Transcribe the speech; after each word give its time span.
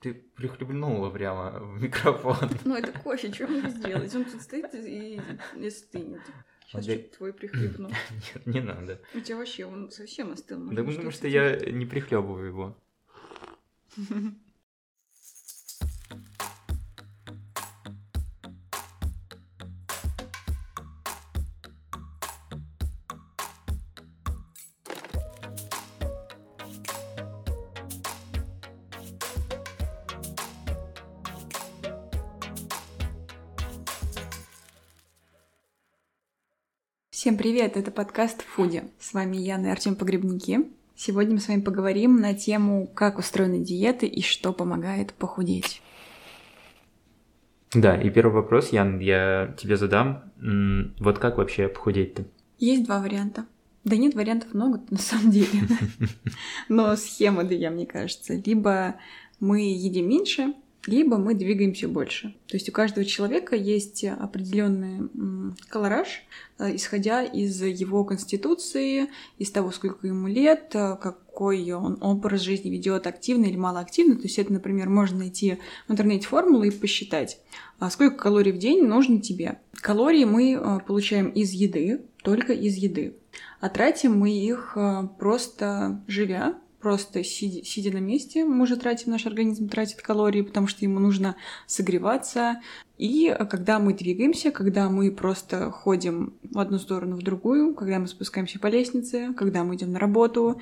Ты 0.00 0.14
прихлебнула 0.14 1.10
прямо 1.10 1.58
в 1.58 1.82
микрофон. 1.82 2.36
Ну, 2.64 2.76
это 2.76 2.92
кофе, 2.92 3.32
что 3.32 3.48
мне 3.48 3.68
сделать? 3.70 4.14
Он 4.14 4.24
тут 4.24 4.40
стоит 4.42 4.72
и, 4.74 5.20
и 5.56 5.70
стынет. 5.70 6.20
Сейчас 6.66 6.86
Да- 6.86 6.92
что-то 6.94 7.16
твой 7.16 7.32
прихлебну. 7.32 7.88
Нет, 7.88 8.46
не 8.46 8.60
надо. 8.60 9.00
У 9.14 9.20
тебя 9.20 9.38
вообще 9.38 9.64
он 9.64 9.90
совсем 9.90 10.32
остыл. 10.32 10.58
Да 10.60 10.82
потому 10.84 10.92
что-то 10.92 11.10
что 11.10 11.26
я 11.28 11.56
не 11.56 11.86
прихлебываю 11.86 12.46
его. 12.46 12.78
привет, 37.38 37.76
это 37.76 37.92
подкаст 37.92 38.42
Фуди. 38.42 38.82
С 38.98 39.14
вами 39.14 39.36
Яна 39.36 39.66
и 39.66 39.70
Артем 39.70 39.94
Погребники. 39.94 40.58
Сегодня 40.96 41.34
мы 41.34 41.38
с 41.38 41.46
вами 41.46 41.60
поговорим 41.60 42.16
на 42.16 42.34
тему, 42.34 42.90
как 42.92 43.16
устроены 43.16 43.60
диеты 43.60 44.06
и 44.06 44.22
что 44.22 44.52
помогает 44.52 45.12
похудеть. 45.12 45.80
Да, 47.72 47.96
и 47.96 48.10
первый 48.10 48.32
вопрос, 48.32 48.72
Ян, 48.72 48.98
я 48.98 49.54
тебе 49.56 49.76
задам. 49.76 50.32
Вот 50.98 51.20
как 51.20 51.38
вообще 51.38 51.68
похудеть-то? 51.68 52.24
Есть 52.58 52.84
два 52.86 53.00
варианта. 53.00 53.46
Да 53.84 53.96
нет, 53.96 54.16
вариантов 54.16 54.52
много 54.52 54.82
на 54.90 54.98
самом 54.98 55.30
деле. 55.30 55.46
Но 56.68 56.96
схема 56.96 57.44
две, 57.44 57.70
мне 57.70 57.86
кажется. 57.86 58.34
Либо 58.34 58.96
мы 59.38 59.60
едим 59.60 60.08
меньше, 60.08 60.54
либо 60.86 61.18
мы 61.18 61.34
двигаемся 61.34 61.88
больше. 61.88 62.34
То 62.46 62.56
есть 62.56 62.68
у 62.68 62.72
каждого 62.72 63.04
человека 63.04 63.56
есть 63.56 64.04
определенный 64.04 65.10
колораж, 65.68 66.22
э, 66.58 66.76
исходя 66.76 67.22
из 67.22 67.62
его 67.62 68.04
конституции, 68.04 69.08
из 69.38 69.50
того, 69.50 69.70
сколько 69.70 70.06
ему 70.06 70.28
лет, 70.28 70.70
э, 70.74 70.96
какой 71.00 71.70
он 71.72 71.98
образ 72.00 72.40
жизни 72.40 72.70
ведет, 72.70 73.06
активно 73.06 73.44
или 73.46 73.56
малоактивно. 73.56 74.16
То 74.16 74.22
есть 74.22 74.38
это, 74.38 74.52
например, 74.52 74.88
можно 74.88 75.18
найти 75.18 75.58
в 75.88 75.92
интернете 75.92 76.26
формулу 76.26 76.62
и 76.64 76.70
посчитать, 76.70 77.40
а 77.78 77.90
сколько 77.90 78.16
калорий 78.16 78.52
в 78.52 78.58
день 78.58 78.86
нужно 78.86 79.20
тебе. 79.20 79.60
Калории 79.74 80.24
мы 80.24 80.52
э, 80.52 80.80
получаем 80.86 81.28
из 81.28 81.52
еды, 81.52 82.02
только 82.22 82.52
из 82.52 82.76
еды. 82.76 83.16
А 83.60 83.68
тратим 83.68 84.18
мы 84.18 84.30
их 84.30 84.76
просто 85.18 86.02
живя, 86.06 86.58
просто 86.80 87.24
сидя, 87.24 87.64
сидя 87.64 87.90
на 87.90 88.00
месте. 88.00 88.44
Мы 88.44 88.62
уже 88.62 88.76
тратим, 88.76 89.10
наш 89.10 89.26
организм 89.26 89.68
тратит 89.68 90.00
калории, 90.00 90.42
потому 90.42 90.66
что 90.66 90.84
ему 90.84 91.00
нужно 91.00 91.36
согреваться. 91.66 92.60
И 92.96 93.28
э, 93.28 93.44
когда 93.46 93.78
мы 93.78 93.94
двигаемся, 93.94 94.50
когда 94.50 94.88
мы 94.88 95.10
просто 95.10 95.70
ходим 95.70 96.34
в 96.42 96.58
одну 96.58 96.78
сторону, 96.78 97.16
в 97.16 97.22
другую, 97.22 97.74
когда 97.74 97.98
мы 97.98 98.06
спускаемся 98.06 98.58
по 98.58 98.68
лестнице, 98.68 99.32
когда 99.36 99.64
мы 99.64 99.76
идем 99.76 99.92
на 99.92 99.98
работу, 99.98 100.60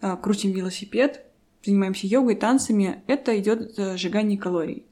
э, 0.00 0.16
крутим 0.22 0.52
велосипед, 0.52 1.24
занимаемся 1.64 2.06
йогой, 2.06 2.36
танцами, 2.36 3.02
это 3.06 3.38
идет 3.38 3.78
э, 3.78 3.96
сжигание 3.96 4.38
калорий. 4.38 4.84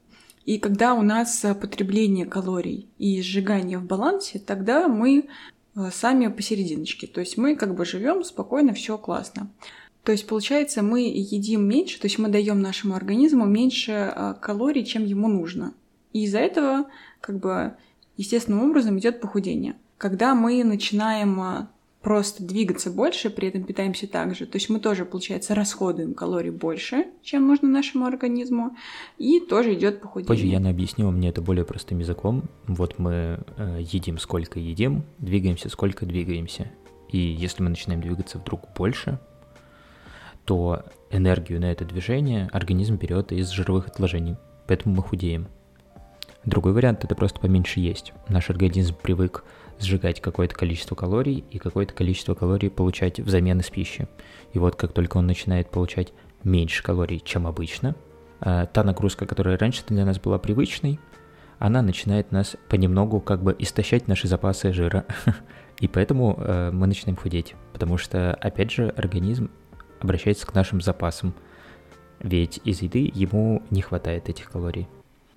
И 0.45 0.59
когда 0.59 0.93
у 0.93 1.01
нас 1.01 1.43
потребление 1.59 2.27
калорий 2.27 2.87
и 2.99 3.19
сжигание 3.21 3.79
в 3.79 3.85
балансе, 3.85 4.37
тогда 4.37 4.87
мы 4.87 5.27
сами 5.91 6.27
посерединочке. 6.27 7.07
То 7.07 7.19
есть 7.19 7.35
мы 7.35 7.55
как 7.55 7.73
бы 7.73 7.83
живем 7.83 8.23
спокойно, 8.23 8.73
все 8.73 8.99
классно. 8.99 9.49
То 10.05 10.11
есть 10.11 10.27
получается, 10.27 10.83
мы 10.83 11.01
едим 11.01 11.67
меньше, 11.67 11.99
то 11.99 12.05
есть 12.05 12.19
мы 12.19 12.29
даем 12.29 12.61
нашему 12.61 12.93
организму 12.93 13.45
меньше 13.45 13.91
э, 13.91 14.35
калорий, 14.39 14.85
чем 14.85 15.03
ему 15.03 15.27
нужно. 15.27 15.73
И 16.13 16.25
из-за 16.25 16.39
этого 16.39 16.85
как 17.21 17.39
бы 17.39 17.73
естественным 18.15 18.69
образом 18.69 18.99
идет 18.99 19.19
похудение. 19.19 19.75
Когда 19.97 20.35
мы 20.35 20.63
начинаем 20.63 21.41
э, 21.41 21.67
просто 22.03 22.43
двигаться 22.43 22.91
больше, 22.91 23.31
при 23.31 23.47
этом 23.47 23.63
питаемся 23.63 24.05
так 24.05 24.35
же, 24.35 24.45
то 24.45 24.57
есть 24.57 24.69
мы 24.69 24.79
тоже, 24.79 25.05
получается, 25.05 25.55
расходуем 25.55 26.13
калорий 26.13 26.51
больше, 26.51 27.07
чем 27.23 27.47
нужно 27.47 27.67
нашему 27.67 28.05
организму, 28.05 28.77
и 29.17 29.39
тоже 29.39 29.73
идет 29.73 30.01
похудение. 30.01 30.27
Позже 30.27 30.45
Яна 30.45 30.69
объяснила 30.69 31.09
мне 31.09 31.29
это 31.29 31.41
более 31.41 31.65
простым 31.65 31.97
языком. 31.97 32.43
Вот 32.67 32.99
мы 32.99 33.39
э, 33.57 33.79
едим 33.81 34.19
сколько 34.19 34.59
едим, 34.59 35.03
двигаемся 35.17 35.67
сколько 35.69 36.05
двигаемся. 36.05 36.71
И 37.09 37.17
если 37.17 37.63
мы 37.63 37.69
начинаем 37.69 38.01
двигаться 38.01 38.37
вдруг 38.37 38.61
больше, 38.77 39.19
то 40.45 40.85
энергию 41.11 41.59
на 41.59 41.71
это 41.71 41.85
движение 41.85 42.49
организм 42.51 42.95
берет 42.95 43.31
из 43.31 43.49
жировых 43.49 43.87
отложений. 43.87 44.37
Поэтому 44.67 44.95
мы 44.95 45.03
худеем. 45.03 45.47
Другой 46.45 46.73
вариант 46.73 47.03
это 47.03 47.15
просто 47.15 47.39
поменьше 47.39 47.79
есть. 47.79 48.13
Наш 48.29 48.49
организм 48.49 48.95
привык 49.01 49.43
сжигать 49.79 50.21
какое-то 50.21 50.55
количество 50.55 50.95
калорий 50.95 51.43
и 51.49 51.57
какое-то 51.57 51.93
количество 51.93 52.35
калорий 52.35 52.69
получать 52.69 53.19
взамен 53.19 53.59
из 53.59 53.69
пищи. 53.69 54.07
И 54.53 54.59
вот 54.59 54.75
как 54.75 54.93
только 54.93 55.17
он 55.17 55.27
начинает 55.27 55.69
получать 55.69 56.13
меньше 56.43 56.83
калорий, 56.83 57.19
чем 57.19 57.47
обычно, 57.47 57.95
а, 58.39 58.67
та 58.67 58.83
нагрузка, 58.83 59.25
которая 59.25 59.57
раньше 59.57 59.83
для 59.87 60.05
нас 60.05 60.19
была 60.19 60.37
привычной, 60.37 60.99
она 61.57 61.81
начинает 61.81 62.31
нас 62.31 62.55
понемногу 62.69 63.21
как 63.21 63.41
бы 63.41 63.55
истощать 63.57 64.07
наши 64.07 64.27
запасы 64.27 64.71
жира. 64.71 65.05
И 65.79 65.87
поэтому 65.87 66.35
э, 66.37 66.71
мы 66.71 66.87
начинаем 66.87 67.17
худеть. 67.17 67.55
Потому 67.73 67.97
что, 67.97 68.33
опять 68.33 68.71
же, 68.71 68.89
организм 68.89 69.49
обращается 70.05 70.47
к 70.47 70.53
нашим 70.53 70.81
запасам. 70.81 71.33
Ведь 72.19 72.61
из 72.63 72.81
еды 72.81 73.11
ему 73.13 73.61
не 73.69 73.81
хватает 73.81 74.29
этих 74.29 74.49
калорий. 74.49 74.87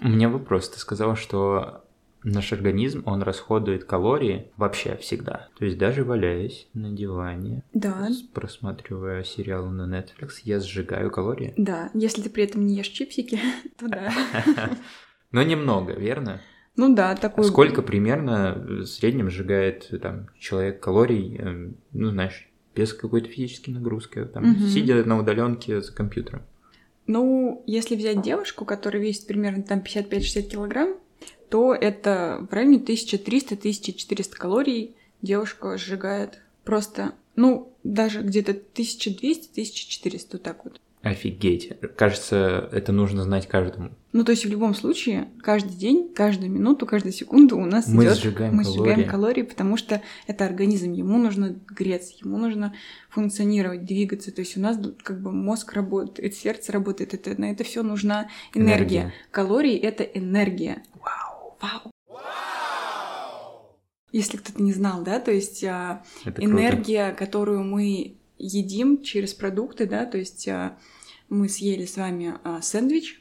У 0.00 0.08
меня 0.08 0.28
вопрос. 0.28 0.68
Ты 0.68 0.78
сказал, 0.78 1.16
что 1.16 1.82
наш 2.22 2.52
организм, 2.52 3.02
он 3.04 3.22
расходует 3.22 3.84
калории 3.84 4.50
вообще 4.56 4.96
всегда. 4.96 5.48
То 5.58 5.64
есть 5.64 5.76
даже 5.78 6.04
валяясь 6.04 6.68
на 6.74 6.90
диване, 6.92 7.62
Да, 7.74 8.08
просматривая 8.32 9.24
сериалы 9.24 9.70
на 9.70 9.92
Netflix, 9.92 10.30
я 10.44 10.60
сжигаю 10.60 11.10
калории. 11.10 11.52
да. 11.56 11.90
Если 11.94 12.22
ты 12.22 12.30
при 12.30 12.44
этом 12.44 12.64
не 12.66 12.76
ешь 12.76 12.88
чипсики, 12.88 13.40
то 13.78 13.88
да. 13.88 14.12
Но 15.32 15.42
немного, 15.42 15.92
верно? 15.92 16.40
Ну 16.76 16.94
да, 16.94 17.16
такой... 17.16 17.44
Сколько 17.44 17.82
примерно 17.82 18.54
в 18.54 18.84
среднем 18.86 19.30
сжигает 19.30 19.90
там 20.00 20.28
человек 20.38 20.80
калорий, 20.80 21.36
э, 21.36 21.70
ну, 21.92 22.10
знаешь, 22.10 22.47
без 22.78 22.92
какой-то 22.92 23.28
физической 23.28 23.70
нагрузки, 23.70 24.24
там, 24.24 24.50
Мгм. 24.52 24.68
сидя 24.68 25.02
на 25.04 25.18
удаленке 25.18 25.80
за 25.80 25.92
компьютером? 25.92 26.42
Ну, 27.08 27.62
если 27.66 27.96
взять 27.96 28.22
девушку, 28.22 28.64
которая 28.64 29.02
весит 29.02 29.26
примерно 29.26 29.64
там 29.64 29.80
55-60 29.80 30.42
килограмм, 30.42 30.94
то 31.50 31.74
это 31.74 32.46
в 32.48 32.52
районе 32.54 32.78
1300-1400 32.78 34.36
калорий 34.36 34.94
девушка 35.22 35.76
сжигает. 35.76 36.40
Просто, 36.64 37.14
ну, 37.34 37.72
даже 37.82 38.20
где-то 38.22 38.52
1200-1400, 38.52 40.28
вот 40.34 40.42
так 40.42 40.64
вот. 40.64 40.80
Офигеть. 41.03 41.72
Кажется, 41.97 42.69
это 42.72 42.92
нужно 42.92 43.22
знать 43.22 43.47
каждому. 43.47 43.91
Ну, 44.12 44.25
то 44.25 44.32
есть 44.32 44.44
в 44.44 44.48
любом 44.48 44.75
случае, 44.75 45.28
каждый 45.42 45.76
день, 45.76 46.12
каждую 46.14 46.50
минуту, 46.50 46.86
каждую 46.86 47.12
секунду 47.12 47.56
у 47.56 47.64
нас 47.66 47.86
Мы 47.86 48.04
идет, 48.04 48.16
сжигаем 48.19 48.54
мы 48.54 48.64
калории. 48.64 48.78
сжигаем 48.91 49.08
калории, 49.08 49.42
потому 49.42 49.76
что 49.76 50.03
это 50.26 50.44
организм, 50.44 50.92
ему 50.92 51.19
нужно 51.19 51.56
греться, 51.69 52.14
ему 52.25 52.37
нужно 52.38 52.75
функционировать, 53.10 53.84
двигаться. 53.84 54.32
То 54.32 54.41
есть 54.41 54.56
у 54.56 54.60
нас 54.60 54.78
как 55.03 55.20
бы 55.20 55.31
мозг 55.31 55.72
работает, 55.75 56.34
сердце 56.34 56.72
работает, 56.72 57.14
это, 57.14 57.41
на 57.41 57.50
это 57.53 57.64
все 57.64 57.82
нужна 57.82 58.28
энергия. 58.54 59.03
Энергия. 59.03 59.14
Калории 59.31 59.76
это 59.76 60.03
энергия. 60.03 60.82
Вау, 60.94 61.56
вау. 61.60 61.92
Если 64.10 64.38
кто-то 64.38 64.62
не 64.62 64.72
знал, 64.72 65.03
да, 65.03 65.20
то 65.20 65.31
есть 65.31 65.62
а, 65.64 66.03
Это 66.22 66.41
круто. 66.41 66.50
энергия, 66.50 67.12
которую 67.12 67.62
мы 67.62 68.17
едим 68.38 69.03
через 69.03 69.34
продукты, 69.34 69.87
да, 69.87 70.06
то 70.06 70.19
есть 70.19 70.47
а, 70.49 70.76
мы 71.28 71.49
съели 71.49 71.84
с 71.84 71.97
вами 71.97 72.34
а, 72.44 72.62
сэндвич 72.62 73.21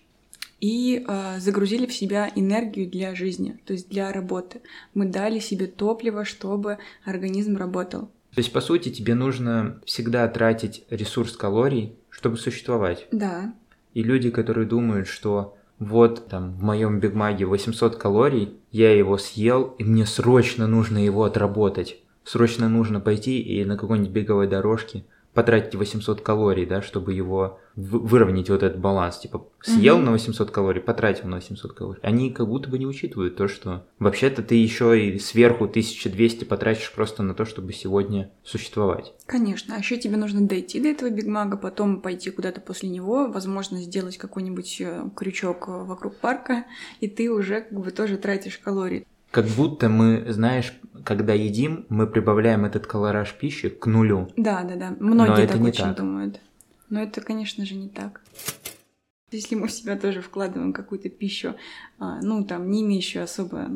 и 0.60 1.04
а, 1.08 1.40
загрузили 1.40 1.86
в 1.86 1.94
себя 1.94 2.32
энергию 2.36 2.90
для 2.90 3.16
жизни, 3.16 3.60
то 3.66 3.74
есть 3.74 3.90
для 3.90 4.12
работы. 4.12 4.62
Мы 4.94 5.06
дали 5.06 5.40
себе 5.40 5.68
топливо, 5.68 6.26
чтобы 6.26 6.78
организм 7.04 7.58
работал. 7.58 8.10
То 8.34 8.42
есть, 8.42 8.52
по 8.52 8.62
сути, 8.62 8.90
тебе 8.90 9.16
нужно 9.16 9.82
всегда 9.86 10.28
тратить 10.28 10.84
ресурс 10.90 11.36
калорий, 11.36 11.96
чтобы 12.10 12.38
существовать. 12.38 13.08
Да, 13.12 13.54
И 13.94 14.04
люди, 14.04 14.30
которые 14.30 14.68
думают, 14.68 15.08
что 15.08 15.58
вот 15.80 16.28
там 16.28 16.54
в 16.54 16.64
моем 16.64 17.00
бигмаге 17.00 17.46
800 17.46 17.96
калорий, 17.96 18.58
я 18.72 18.94
его 18.94 19.18
съел, 19.18 19.76
и 19.78 19.84
мне 19.84 20.06
срочно 20.06 20.68
нужно 20.68 21.04
его 21.04 21.24
отработать. 21.24 21.98
Срочно 22.28 22.68
нужно 22.68 23.00
пойти 23.00 23.40
и 23.40 23.64
на 23.64 23.78
какой-нибудь 23.78 24.12
беговой 24.12 24.48
дорожке 24.48 25.06
потратите 25.34 25.78
800 25.78 26.20
калорий, 26.20 26.66
да, 26.66 26.82
чтобы 26.82 27.14
его 27.14 27.60
выровнять 27.76 28.50
вот 28.50 28.64
этот 28.64 28.80
баланс, 28.80 29.20
типа 29.20 29.48
съел 29.62 29.98
mm-hmm. 30.00 30.04
на 30.04 30.12
800 30.12 30.52
калорий, 30.52 30.82
потратил 30.82 31.30
на 31.30 31.36
800 31.38 31.74
калорий. 31.74 32.02
Они 32.04 32.32
как 32.32 32.50
будто 32.50 32.70
бы 32.70 32.78
не 32.80 32.86
учитывают 32.86 33.38
то, 33.38 33.48
что 33.48 33.86
вообще-то 34.00 34.44
ты 34.44 34.56
еще 34.56 35.00
и 35.00 35.20
сверху 35.20 35.66
1200 35.66 36.44
потратишь 36.44 36.92
просто 36.92 37.24
на 37.24 37.34
то, 37.34 37.46
чтобы 37.46 37.72
сегодня 37.72 38.32
существовать. 38.44 39.14
Конечно, 39.26 39.76
а 39.76 39.78
еще 39.78 39.96
тебе 39.98 40.18
нужно 40.18 40.46
дойти 40.46 40.82
до 40.82 40.90
этого 40.90 41.10
бигмага, 41.10 41.56
потом 41.56 42.02
пойти 42.02 42.32
куда-то 42.32 42.60
после 42.60 42.90
него, 42.90 43.32
возможно, 43.32 43.78
сделать 43.78 44.18
какой-нибудь 44.18 44.82
э, 44.82 45.04
крючок 45.16 45.68
вокруг 45.70 46.18
парка, 46.18 46.66
и 47.00 47.08
ты 47.08 47.32
уже 47.32 47.62
как 47.62 47.80
бы 47.80 47.92
тоже 47.92 48.18
тратишь 48.18 48.58
калории. 48.58 49.06
Как 49.32 49.46
будто 49.46 49.90
мы, 49.90 50.26
знаешь, 50.32 50.74
когда 51.04 51.34
едим, 51.34 51.86
мы 51.90 52.08
прибавляем 52.08 52.66
этот 52.66 52.88
колораж 52.88 53.34
пищи 53.34 53.70
к 53.70 53.86
нулю. 53.86 54.30
Да, 54.36 54.64
да, 54.64 54.76
да. 54.76 54.96
Многие 55.00 55.48
так 55.48 55.62
очень 55.62 55.84
так. 55.84 55.98
думают. 55.98 56.40
Но 56.90 57.02
это, 57.02 57.22
конечно 57.22 57.66
же, 57.66 57.76
не 57.76 57.90
так. 57.90 58.22
Если 59.32 59.56
мы 59.56 59.68
в 59.68 59.72
себя 59.72 59.98
тоже 59.98 60.22
вкладываем 60.22 60.72
какую-то 60.72 61.10
пищу, 61.10 61.56
а, 62.00 62.22
ну, 62.22 62.46
там, 62.46 62.72
не 62.72 62.82
имеющую 62.82 63.24
особо 63.24 63.70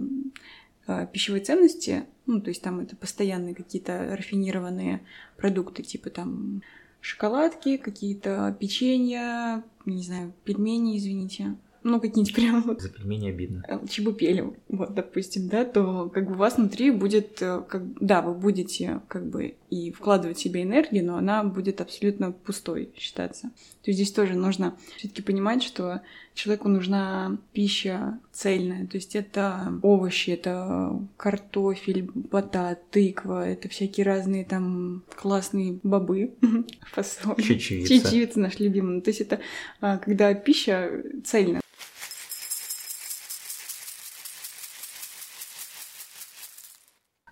а, 0.87 1.05
пищевой 1.05 1.41
ценности, 1.41 2.05
ну, 2.25 2.41
то 2.41 2.49
есть 2.49 2.61
там 2.61 2.79
это 2.79 2.95
постоянные 2.95 3.53
какие-то 3.53 4.15
рафинированные 4.15 5.01
продукты, 5.35 5.83
типа 5.83 6.09
там 6.09 6.61
шоколадки, 7.01 7.77
какие-то 7.77 8.55
печенья, 8.59 9.63
не 9.85 10.03
знаю, 10.03 10.33
пельмени, 10.45 10.97
извините, 10.97 11.57
ну, 11.83 11.99
какие-нибудь 11.99 12.35
прям 12.35 12.61
вот... 12.61 12.81
За 12.81 12.89
пельмени 12.89 13.29
обидно. 13.29 13.63
Э, 13.67 13.79
чебупели, 13.89 14.53
вот, 14.69 14.93
допустим, 14.93 15.47
да, 15.47 15.65
то 15.65 16.09
как 16.13 16.27
бы 16.27 16.33
у 16.33 16.37
вас 16.37 16.57
внутри 16.57 16.91
будет, 16.91 17.41
э, 17.41 17.63
как, 17.67 17.83
да, 17.99 18.21
вы 18.21 18.33
будете 18.33 19.01
как 19.07 19.27
бы 19.27 19.55
и 19.69 19.91
вкладывать 19.91 20.37
в 20.37 20.41
себя 20.41 20.61
энергию, 20.61 21.05
но 21.05 21.17
она 21.17 21.43
будет 21.43 21.81
абсолютно 21.81 22.33
пустой 22.33 22.89
считаться. 22.95 23.51
То 23.83 23.89
есть 23.89 23.97
здесь 23.99 24.11
тоже 24.11 24.35
нужно 24.35 24.75
все 24.97 25.07
таки 25.07 25.21
понимать, 25.21 25.63
что 25.63 26.01
человеку 26.33 26.67
нужна 26.67 27.37
пища 27.53 28.19
цельная, 28.31 28.85
то 28.85 28.97
есть 28.97 29.15
это 29.15 29.79
овощи, 29.81 30.31
это 30.31 30.99
картофель, 31.17 32.09
батат, 32.13 32.89
тыква, 32.91 33.47
это 33.47 33.69
всякие 33.69 34.05
разные 34.05 34.45
там 34.45 35.03
классные 35.15 35.79
бобы, 35.83 36.33
фасоль. 36.91 37.41
Чечевица. 37.41 37.93
Чечевица 37.93 38.39
наш 38.39 38.59
любимый. 38.59 39.01
То 39.01 39.09
есть 39.09 39.21
это 39.21 39.39
а, 39.79 39.97
когда 39.97 40.33
пища 40.33 41.01
цельная. 41.23 41.61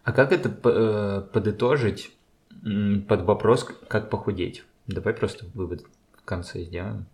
А 0.09 0.11
как 0.11 0.31
это 0.31 0.49
э, 0.49 1.21
подытожить 1.31 2.09
под 3.07 3.21
вопрос, 3.21 3.63
как 3.87 4.09
похудеть? 4.09 4.63
Давай 4.87 5.13
просто 5.13 5.45
вывод 5.53 5.83
в 6.17 6.25
конце 6.25 6.63
сделаем. 6.63 7.05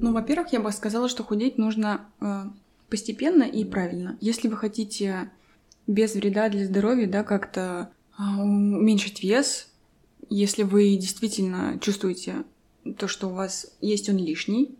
Ну, 0.00 0.12
во-первых, 0.12 0.52
я 0.52 0.60
бы 0.60 0.70
сказала, 0.70 1.08
что 1.08 1.24
худеть 1.24 1.58
нужно 1.58 2.06
э, 2.20 2.44
постепенно 2.88 3.42
и 3.42 3.64
правильно. 3.64 4.16
Если 4.20 4.46
вы 4.46 4.56
хотите 4.56 5.32
без 5.88 6.14
вреда 6.14 6.48
для 6.50 6.66
здоровья, 6.66 7.08
да, 7.08 7.24
как-то 7.24 7.90
э, 8.16 8.22
уменьшить 8.22 9.24
вес, 9.24 9.66
если 10.28 10.62
вы 10.62 10.94
действительно 10.94 11.80
чувствуете 11.80 12.44
то, 12.96 13.08
что 13.08 13.26
у 13.26 13.34
вас 13.34 13.76
есть 13.80 14.08
он 14.08 14.18
лишний, 14.18 14.78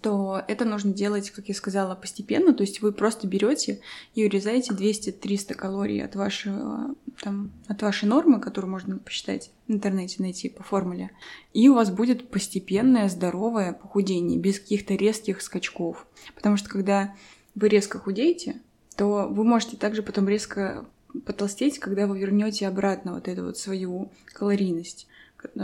то 0.00 0.42
это 0.48 0.64
нужно 0.64 0.92
делать, 0.92 1.30
как 1.30 1.48
я 1.48 1.54
сказала, 1.54 1.94
постепенно. 1.94 2.54
То 2.54 2.62
есть 2.62 2.80
вы 2.80 2.92
просто 2.92 3.26
берете 3.26 3.80
и 4.14 4.24
урезаете 4.24 4.72
200-300 4.72 5.54
калорий 5.54 6.02
от 6.02 6.16
вашего 6.16 6.94
там, 7.20 7.52
от 7.68 7.82
вашей 7.82 8.08
нормы, 8.08 8.40
которую 8.40 8.70
можно 8.70 8.98
посчитать 8.98 9.50
в 9.68 9.72
интернете, 9.72 10.22
найти 10.22 10.48
по 10.48 10.62
формуле, 10.62 11.10
и 11.52 11.68
у 11.68 11.74
вас 11.74 11.90
будет 11.90 12.30
постепенное 12.30 13.08
здоровое 13.08 13.74
похудение, 13.74 14.38
без 14.38 14.58
каких-то 14.58 14.94
резких 14.94 15.42
скачков. 15.42 16.06
Потому 16.34 16.56
что 16.56 16.70
когда 16.70 17.14
вы 17.54 17.68
резко 17.68 17.98
худеете, 17.98 18.60
то 18.96 19.28
вы 19.30 19.44
можете 19.44 19.76
также 19.76 20.02
потом 20.02 20.28
резко 20.28 20.86
потолстеть, 21.26 21.78
когда 21.78 22.06
вы 22.06 22.18
вернете 22.18 22.66
обратно 22.66 23.12
вот 23.12 23.28
эту 23.28 23.44
вот 23.44 23.58
свою 23.58 24.10
калорийность 24.32 25.06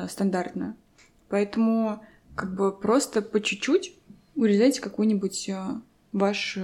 стандартную. 0.09 0.75
Поэтому 1.31 2.03
как 2.35 2.55
бы 2.55 2.77
просто 2.77 3.23
по 3.23 3.41
чуть-чуть 3.41 3.95
урезайте 4.39 4.81
какой-нибудь 4.81 5.49
э, 5.49 5.81
ваш 6.13 6.59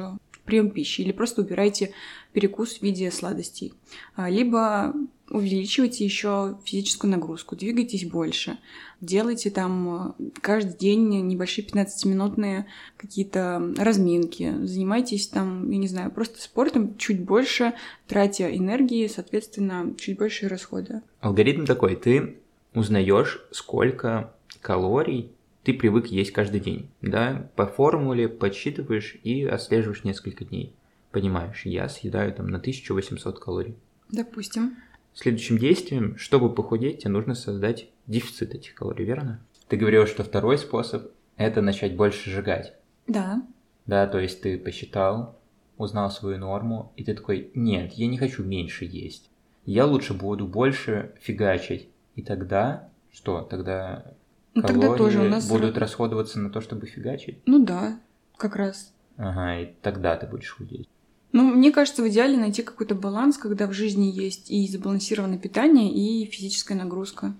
прием 0.45 0.71
пищи 0.71 1.01
или 1.01 1.13
просто 1.13 1.43
убирайте 1.43 1.93
перекус 2.33 2.79
в 2.79 2.83
виде 2.83 3.11
сладостей. 3.11 3.73
А, 4.15 4.29
либо 4.29 4.95
увеличивайте 5.31 6.05
еще 6.05 6.59
физическую 6.65 7.11
нагрузку, 7.11 7.57
двигайтесь 7.57 8.05
больше, 8.05 8.59
делайте 9.01 9.51
там 9.51 10.15
э, 10.19 10.31
каждый 10.43 10.77
день 10.77 11.27
небольшие 11.27 11.67
15-минутные 11.67 12.67
какие-то 12.99 13.73
разминки, 13.79 14.55
занимайтесь 14.63 15.29
там, 15.29 15.71
я 15.71 15.79
не 15.79 15.89
знаю, 15.89 16.11
просто 16.11 16.43
спортом 16.43 16.99
чуть 16.99 17.23
больше, 17.23 17.73
тратя 18.07 18.55
энергии, 18.55 19.07
соответственно, 19.07 19.95
чуть 19.99 20.19
больше 20.19 20.49
расхода. 20.49 21.03
Алгоритм 21.21 21.65
такой, 21.65 21.97
ты 21.97 22.37
узнаешь, 22.75 23.43
сколько 23.51 24.35
калорий 24.61 25.31
ты 25.65 25.73
привык 25.73 26.07
есть 26.07 26.31
каждый 26.31 26.61
день, 26.61 26.91
да, 27.01 27.51
по 27.57 27.67
формуле 27.67 28.29
подсчитываешь 28.29 29.17
и 29.23 29.45
отслеживаешь 29.45 30.05
несколько 30.05 30.45
дней. 30.45 30.75
Понимаешь, 31.11 31.63
я 31.65 31.89
съедаю 31.89 32.33
там 32.35 32.49
на 32.49 32.59
1800 32.59 33.39
калорий. 33.39 33.77
Допустим. 34.11 34.77
Следующим 35.15 35.59
действием, 35.59 36.19
чтобы 36.19 36.55
похудеть, 36.55 37.01
тебе 37.01 37.11
нужно 37.11 37.35
создать 37.35 37.89
дефицит 38.07 38.55
этих 38.55 38.75
калорий, 38.75 39.05
верно? 39.05 39.41
Ты 39.69 39.77
говорил, 39.77 40.07
что 40.07 40.23
второй 40.23 40.59
способ– 40.59 41.11
это 41.37 41.63
начать 41.63 41.97
больше 41.97 42.31
сжигать. 42.31 42.75
Да. 43.07 43.43
Да, 43.87 44.07
то 44.07 44.19
есть 44.19 44.43
ты 44.43 44.59
посчитал, 44.59 45.39
узнал 45.79 46.11
свою 46.11 46.39
норму, 46.39 46.93
и 46.97 47.05
ты 47.05 47.15
такой, 47.15 47.51
нет, 47.55 47.93
я 47.95 48.07
не 48.07 48.19
хочу 48.19 48.45
меньше 48.45 48.85
есть. 48.85 49.31
Я 49.65 49.87
лучше 49.87 50.13
буду 50.13 50.47
больше 50.47 51.15
фигачить. 51.21 51.89
И 52.17 52.23
тогда 52.23 52.91
что? 53.11 53.43
Тогда 53.43 54.15
ну, 54.55 54.63
тогда 54.63 54.97
тоже 54.97 55.21
у 55.21 55.29
нас 55.29 55.49
будут 55.49 55.77
расходоваться 55.79 56.39
на 56.39 56.51
то, 56.51 56.61
чтобы 56.61 56.87
фигачить? 56.87 57.39
Ну 57.47 57.65
да, 57.65 57.99
как 58.37 58.57
раз. 58.57 58.93
Ага, 59.17 59.61
и 59.61 59.75
тогда 59.83 60.17
ты 60.17 60.27
будешь 60.27 60.51
худеть. 60.51 60.89
Ну, 61.33 61.43
мне 61.43 61.73
кажется, 61.73 62.03
в 62.03 62.09
идеале 62.09 62.37
найти 62.37 62.63
какой-то 62.63 62.95
баланс, 62.95 63.39
когда 63.39 63.67
в 63.67 63.73
жизни 63.73 64.07
есть 64.07 64.51
и 64.51 64.69
сбалансированное 64.69 65.39
питание, 65.39 65.91
и 65.91 66.25
физическая 66.27 66.79
нагрузка. 66.79 67.35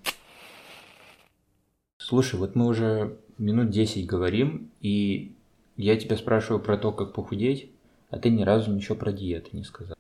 Слушай, 1.99 2.41
вот 2.41 2.57
мы 2.57 2.67
уже 2.67 3.17
минут 3.39 3.71
10 3.71 4.05
говорим, 4.07 4.71
и 4.81 5.33
я 5.77 5.97
тебя 5.97 6.17
спрашиваю 6.17 6.61
про 6.61 6.77
то, 6.77 6.91
как 6.91 7.13
похудеть, 7.13 7.71
а 8.11 8.19
ты 8.19 8.31
ни 8.31 8.43
разу 8.43 8.73
ничего 8.73 8.97
про 8.97 9.13
диеты 9.13 9.51
не 9.53 9.65
сказал. 9.65 9.97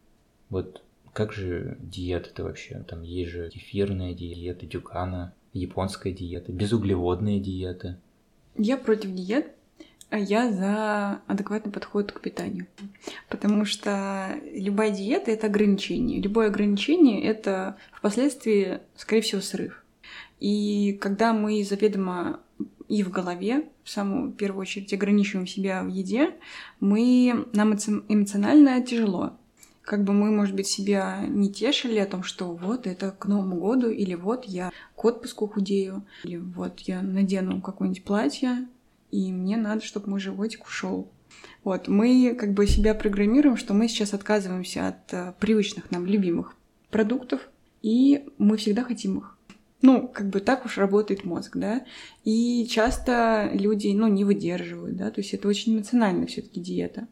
Вот 0.51 0.83
как 1.13 1.33
же 1.33 1.79
диета-то 1.81 2.43
вообще? 2.43 2.85
Там 2.89 3.03
есть 3.03 3.31
же 3.31 3.49
кефирная 3.49 4.15
диета, 4.15 4.67
дюкана 4.67 5.33
японская 5.55 6.13
диета, 6.13 6.53
безуглеводная 6.53 7.39
диета. 7.39 7.99
Я 8.57 8.77
против 8.77 9.13
диет, 9.15 9.53
а 10.11 10.19
я 10.19 10.53
за 10.53 11.23
адекватный 11.27 11.73
подход 11.73 12.13
к 12.13 12.21
питанию. 12.21 12.67
Потому 13.29 13.65
что 13.65 14.39
любая 14.53 14.91
диета— 14.91 15.31
это 15.33 15.47
ограничение. 15.47 16.21
Любое 16.21 16.49
ограничение— 16.49 17.23
это 17.25 17.77
впоследствии, 17.93 18.81
скорее 18.97 19.23
всего, 19.23 19.41
срыв. 19.41 19.85
И 20.41 20.99
когда 21.01 21.33
мы 21.33 21.65
заведомо 21.65 22.41
и 22.89 23.03
в 23.03 23.11
голове, 23.11 23.69
в 23.83 23.91
самую 23.91 24.33
первую 24.33 24.63
очередь, 24.63 24.93
ограничиваем 24.93 25.47
себя 25.47 25.83
в 25.83 25.89
еде, 25.89 26.35
мы, 26.81 27.47
нам 27.53 27.73
эмоционально 27.73 28.83
тяжело 28.83 29.39
как 29.85 30.05
бы 30.05 30.13
мы, 30.13 30.31
может 30.31 30.55
быть, 30.55 30.67
себя 30.67 31.25
не 31.29 31.53
тешили 31.53 31.99
о 31.99 32.07
том, 32.07 32.23
что 32.23 32.53
вот 32.55 32.87
это 32.87 33.11
к 33.11 33.27
Новому 33.27 33.57
году, 33.57 33.91
или 33.91 34.15
вот 34.15 34.47
я 34.47 34.73
к 34.97 35.05
отпуску 35.05 35.47
худею, 35.47 36.05
или 36.25 36.37
вот 36.37 36.81
я 36.81 37.03
надену 37.03 37.61
какое-нибудь 37.61 38.05
платье, 38.05 38.67
и 39.11 39.31
мне 39.31 39.57
надо, 39.57 39.85
чтобы 39.85 40.11
мой 40.11 40.21
животик 40.21 40.65
ушел. 40.65 41.11
Вот, 41.63 41.89
мы 41.89 42.35
как 42.39 42.53
бы 42.53 42.67
себя 42.67 42.95
программируем, 42.95 43.57
что 43.57 43.75
мы 43.75 43.89
сейчас 43.89 44.15
отказываемся 44.15 44.89
от 44.89 45.13
uh, 45.13 45.35
привычных 45.39 45.91
нам 45.91 46.07
любимых 46.07 46.55
продуктов, 46.91 47.41
и 47.83 48.27
мы 48.39 48.57
всегда 48.57 48.85
хотим 48.85 49.19
их. 49.19 49.34
Ну, 49.87 50.09
как 50.09 50.31
бы 50.31 50.41
так 50.41 50.65
уж 50.65 50.79
работает 50.79 51.25
мозг, 51.25 51.59
да. 51.59 51.85
И 52.25 52.67
часто 52.71 53.51
люди, 53.53 53.89
ну, 53.89 54.09
не 54.09 54.25
выдерживают, 54.25 54.97
да, 54.97 55.11
то 55.11 55.21
есть 55.21 55.35
это 55.35 55.47
очень 55.47 55.75
эмоциональная 55.75 56.27
все 56.27 56.41
таки 56.41 56.59
диета. 56.59 57.07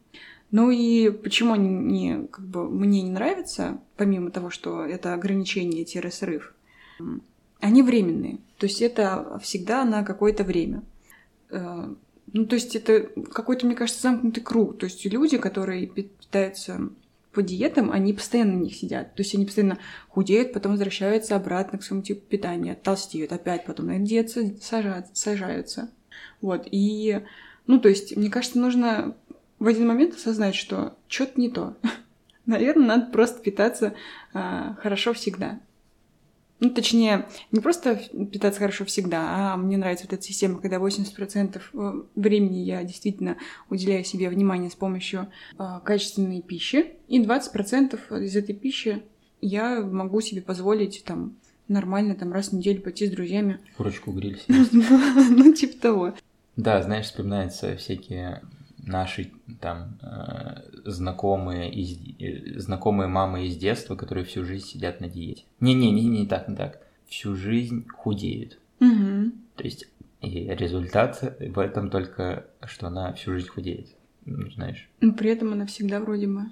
Ну 0.49 0.71
и 0.71 1.11
почему 1.11 1.53
они 1.53 1.69
не, 1.69 2.25
как 2.25 2.43
бы, 2.47 2.67
мне 2.67 3.03
не 3.03 3.11
нравятся, 3.11 3.79
помимо 3.95 4.31
того, 4.31 4.49
что 4.49 4.83
это 4.83 5.13
ограничение-срыв, 5.13 6.55
они 7.59 7.83
временные. 7.83 8.39
То 8.57 8.65
есть 8.65 8.81
это 8.81 9.39
всегда 9.43 9.85
на 9.85 10.01
какое-то 10.03 10.43
время. 10.43 10.81
Э, 11.51 11.93
ну, 12.31 12.45
то 12.47 12.55
есть 12.55 12.75
это 12.75 13.01
какой-то, 13.31 13.67
мне 13.67 13.75
кажется, 13.75 14.01
замкнутый 14.01 14.41
круг. 14.41 14.79
То 14.79 14.85
есть 14.85 15.05
люди, 15.05 15.37
которые 15.37 15.85
питаются 15.85 16.89
по 17.33 17.41
диетам, 17.41 17.91
они 17.91 18.13
постоянно 18.13 18.53
на 18.53 18.63
них 18.63 18.75
сидят. 18.75 19.15
То 19.15 19.21
есть 19.21 19.33
они 19.35 19.45
постоянно 19.45 19.79
худеют, 20.07 20.53
потом 20.53 20.73
возвращаются 20.73 21.35
обратно 21.35 21.79
к 21.79 21.83
своему 21.83 22.03
типу 22.03 22.21
питания, 22.21 22.75
толстеют 22.75 23.31
опять, 23.31 23.65
потом 23.65 23.87
на 23.87 23.99
диету 23.99 24.55
сажаются. 24.61 25.89
Вот, 26.41 26.67
и, 26.69 27.21
ну, 27.67 27.79
то 27.79 27.89
есть, 27.89 28.15
мне 28.15 28.29
кажется, 28.29 28.59
нужно 28.59 29.15
в 29.59 29.67
один 29.67 29.87
момент 29.87 30.15
осознать, 30.15 30.55
что 30.55 30.95
что-то 31.07 31.39
не 31.39 31.49
то. 31.49 31.75
Наверное, 32.45 32.87
надо 32.87 33.11
просто 33.11 33.41
питаться 33.41 33.93
а, 34.33 34.75
хорошо 34.75 35.13
всегда. 35.13 35.59
Ну, 36.63 36.69
точнее, 36.69 37.27
не 37.51 37.59
просто 37.59 37.95
питаться 38.31 38.61
хорошо 38.61 38.85
всегда, 38.85 39.53
а 39.53 39.57
мне 39.57 39.75
нравится 39.75 40.05
вот 40.05 40.13
эта 40.13 40.23
система, 40.23 40.61
когда 40.61 40.77
80% 40.77 41.61
э, 41.73 42.03
времени 42.15 42.59
я 42.59 42.81
действительно 42.85 43.35
уделяю 43.69 44.05
себе 44.05 44.29
внимание 44.29 44.71
с 44.71 44.75
помощью 44.75 45.27
э, 45.59 45.79
качественной 45.83 46.41
пищи, 46.41 46.93
и 47.09 47.21
20% 47.21 48.23
из 48.23 48.35
этой 48.37 48.55
пищи 48.55 49.03
я 49.41 49.81
могу 49.81 50.21
себе 50.21 50.41
позволить 50.41 51.03
там 51.03 51.35
нормально 51.67 52.15
там 52.15 52.31
раз 52.31 52.49
в 52.49 52.53
неделю 52.53 52.81
пойти 52.81 53.07
с 53.07 53.11
друзьями. 53.11 53.59
Курочку 53.75 54.13
гриль 54.13 54.41
Ну, 54.47 55.53
типа 55.53 55.81
того. 55.81 56.13
Да, 56.55 56.81
знаешь, 56.81 57.07
вспоминаются 57.07 57.75
всякие 57.75 58.41
наши 58.85 59.31
там 59.59 59.97
э, 60.01 60.61
знакомые 60.85 61.71
из 61.73 61.97
э, 62.19 62.59
знакомые 62.59 63.07
мамы 63.07 63.47
из 63.47 63.57
детства, 63.57 63.95
которые 63.95 64.25
всю 64.25 64.45
жизнь 64.45 64.65
сидят 64.65 65.01
на 65.01 65.07
диете. 65.07 65.43
Не, 65.59 65.73
не, 65.73 65.91
не, 65.91 66.05
не 66.05 66.27
так, 66.27 66.47
не 66.47 66.55
так. 66.55 66.81
Всю 67.07 67.35
жизнь 67.35 67.87
худеют. 67.87 68.59
Угу. 68.79 69.31
То 69.55 69.63
есть 69.63 69.87
и 70.21 70.47
результат 70.47 71.35
в 71.39 71.59
этом 71.59 71.89
только, 71.89 72.45
что 72.65 72.87
она 72.87 73.13
всю 73.13 73.33
жизнь 73.33 73.47
худеет. 73.47 73.87
Ну, 74.25 74.49
знаешь. 74.51 74.89
Но 75.01 75.13
при 75.13 75.31
этом 75.31 75.51
она 75.51 75.65
всегда 75.65 75.99
вроде 75.99 76.27
бы 76.27 76.45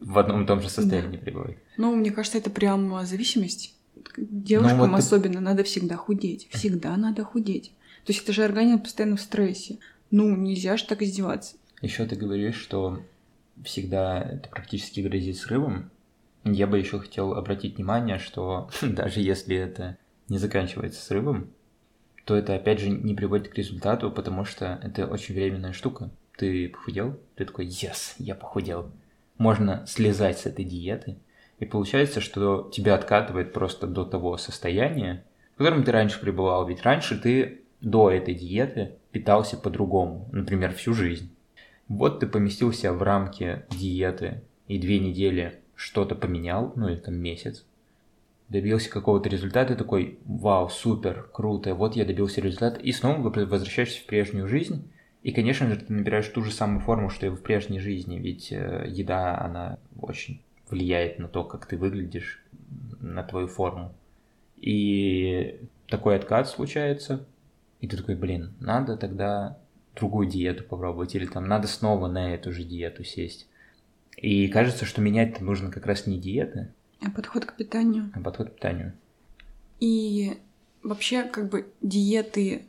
в 0.00 0.18
одном 0.18 0.44
и 0.44 0.46
том 0.46 0.60
же 0.60 0.68
состоянии 0.68 1.16
да. 1.16 1.22
пребывает. 1.22 1.58
Ну, 1.76 1.94
мне 1.94 2.10
кажется, 2.10 2.38
это 2.38 2.50
прям 2.50 3.04
зависимость. 3.04 3.74
Девушкам 4.16 4.78
ну, 4.78 4.88
вот 4.88 4.98
особенно 4.98 5.34
ты... 5.34 5.40
надо 5.40 5.64
всегда 5.64 5.96
худеть. 5.96 6.48
Всегда 6.50 6.96
надо 6.96 7.24
худеть. 7.24 7.72
То 8.04 8.12
есть 8.12 8.22
это 8.22 8.32
же 8.32 8.44
организм 8.44 8.80
постоянно 8.80 9.16
в 9.16 9.20
стрессе. 9.20 9.78
Ну, 10.10 10.34
нельзя 10.36 10.76
же 10.76 10.86
так 10.86 11.02
издеваться. 11.02 11.56
Еще 11.80 12.06
ты 12.06 12.16
говоришь, 12.16 12.56
что 12.56 13.02
всегда 13.64 14.20
это 14.20 14.48
практически 14.48 15.00
грозит 15.00 15.36
срывом. 15.36 15.90
Я 16.44 16.66
бы 16.66 16.78
еще 16.78 16.98
хотел 16.98 17.34
обратить 17.34 17.76
внимание, 17.76 18.18
что 18.18 18.70
даже 18.82 19.20
если 19.20 19.56
это 19.56 19.96
не 20.28 20.38
заканчивается 20.38 21.04
срывом, 21.04 21.50
то 22.24 22.36
это 22.36 22.54
опять 22.54 22.80
же 22.80 22.90
не 22.90 23.14
приводит 23.14 23.48
к 23.48 23.54
результату, 23.54 24.10
потому 24.10 24.44
что 24.44 24.78
это 24.82 25.06
очень 25.06 25.34
временная 25.34 25.72
штука. 25.72 26.10
Ты 26.36 26.68
похудел, 26.68 27.18
ты 27.36 27.44
такой, 27.44 27.66
yes, 27.66 28.14
я 28.18 28.34
похудел. 28.34 28.90
Можно 29.38 29.86
слезать 29.86 30.38
с 30.38 30.46
этой 30.46 30.64
диеты, 30.64 31.16
и 31.58 31.64
получается, 31.64 32.20
что 32.20 32.70
тебя 32.72 32.94
откатывает 32.94 33.52
просто 33.52 33.86
до 33.86 34.04
того 34.04 34.36
состояния, 34.36 35.24
в 35.54 35.58
котором 35.58 35.84
ты 35.84 35.90
раньше 35.90 36.20
пребывал. 36.20 36.66
Ведь 36.66 36.82
раньше 36.82 37.18
ты 37.18 37.62
до 37.80 38.10
этой 38.10 38.34
диеты 38.34 38.96
питался 39.10 39.56
по-другому, 39.56 40.28
например, 40.32 40.74
всю 40.74 40.92
жизнь. 40.92 41.34
Вот 41.88 42.20
ты 42.20 42.26
поместился 42.26 42.92
в 42.92 43.02
рамки 43.02 43.62
диеты 43.70 44.42
и 44.66 44.78
две 44.78 44.98
недели 44.98 45.58
что-то 45.74 46.14
поменял, 46.14 46.72
ну 46.76 46.88
или 46.88 46.96
там 46.96 47.14
месяц, 47.14 47.64
добился 48.48 48.90
какого-то 48.90 49.28
результата, 49.28 49.74
такой, 49.74 50.18
вау, 50.24 50.68
супер, 50.68 51.28
круто, 51.32 51.74
вот 51.74 51.96
я 51.96 52.04
добился 52.04 52.40
результата, 52.40 52.80
и 52.80 52.92
снова 52.92 53.28
возвращаешься 53.30 54.00
в 54.00 54.06
прежнюю 54.06 54.46
жизнь, 54.48 54.90
и, 55.22 55.32
конечно 55.32 55.66
же, 55.66 55.76
ты 55.76 55.92
набираешь 55.92 56.28
ту 56.28 56.42
же 56.42 56.50
самую 56.50 56.80
форму, 56.80 57.10
что 57.10 57.26
и 57.26 57.30
в 57.30 57.42
прежней 57.42 57.80
жизни, 57.80 58.18
ведь 58.18 58.52
э, 58.52 58.86
еда, 58.88 59.38
она 59.40 59.78
очень 60.00 60.42
влияет 60.70 61.18
на 61.18 61.28
то, 61.28 61.44
как 61.44 61.66
ты 61.66 61.76
выглядишь, 61.76 62.42
на 63.00 63.22
твою 63.22 63.48
форму. 63.48 63.92
И 64.56 65.60
такой 65.88 66.16
откат 66.16 66.48
случается, 66.48 67.24
и 67.80 67.88
ты 67.88 67.96
такой, 67.96 68.14
блин, 68.14 68.54
надо 68.60 68.96
тогда 68.96 69.58
другую 69.98 70.28
диету 70.28 70.64
попробовать, 70.64 71.14
или 71.14 71.26
там 71.26 71.46
надо 71.46 71.66
снова 71.68 72.08
на 72.08 72.34
эту 72.34 72.52
же 72.52 72.64
диету 72.64 73.04
сесть. 73.04 73.46
И 74.16 74.48
кажется, 74.48 74.84
что 74.84 75.00
менять-то 75.00 75.44
нужно 75.44 75.70
как 75.70 75.86
раз 75.86 76.06
не 76.06 76.18
диеты, 76.18 76.72
а 77.00 77.10
подход 77.10 77.44
к 77.44 77.56
питанию. 77.56 78.10
А 78.14 78.20
подход 78.20 78.50
к 78.50 78.54
питанию. 78.54 78.92
И 79.80 80.38
вообще, 80.82 81.22
как 81.22 81.48
бы, 81.48 81.66
диеты, 81.80 82.62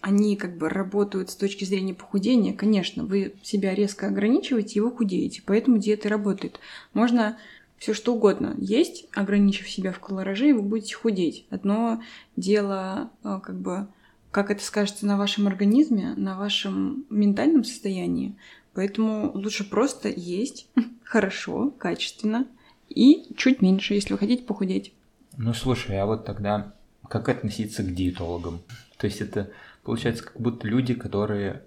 они 0.00 0.36
как 0.36 0.56
бы 0.56 0.68
работают 0.68 1.30
с 1.30 1.36
точки 1.36 1.64
зрения 1.64 1.94
похудения. 1.94 2.52
Конечно, 2.52 3.04
вы 3.04 3.34
себя 3.42 3.74
резко 3.74 4.08
ограничиваете, 4.08 4.78
и 4.78 4.80
вы 4.80 4.90
худеете, 4.90 5.42
поэтому 5.44 5.78
диеты 5.78 6.08
работают. 6.08 6.58
Можно 6.92 7.38
все 7.78 7.94
что 7.94 8.14
угодно 8.14 8.54
есть, 8.58 9.06
ограничив 9.14 9.68
себя 9.68 9.92
в 9.92 10.00
колораже, 10.00 10.48
и 10.48 10.52
вы 10.52 10.62
будете 10.62 10.96
худеть. 10.96 11.46
Одно 11.50 12.02
дело, 12.34 13.10
а, 13.22 13.40
как 13.40 13.60
бы, 13.60 13.86
как 14.30 14.50
это 14.50 14.62
скажется 14.62 15.06
на 15.06 15.16
вашем 15.16 15.46
организме, 15.46 16.14
на 16.16 16.36
вашем 16.36 17.06
ментальном 17.10 17.64
состоянии. 17.64 18.36
Поэтому 18.74 19.32
лучше 19.32 19.68
просто 19.68 20.08
есть 20.08 20.68
хорошо, 21.04 21.70
качественно 21.78 22.46
и 22.88 23.34
чуть 23.36 23.62
меньше, 23.62 23.94
если 23.94 24.12
вы 24.12 24.18
хотите 24.18 24.44
похудеть. 24.44 24.92
Ну 25.36 25.54
слушай, 25.54 25.98
а 25.98 26.06
вот 26.06 26.24
тогда 26.24 26.74
как 27.08 27.28
относиться 27.28 27.82
к 27.82 27.94
диетологам? 27.94 28.60
То 28.98 29.06
есть 29.06 29.20
это 29.20 29.50
получается 29.82 30.24
как 30.24 30.40
будто 30.40 30.66
люди, 30.66 30.94
которые 30.94 31.62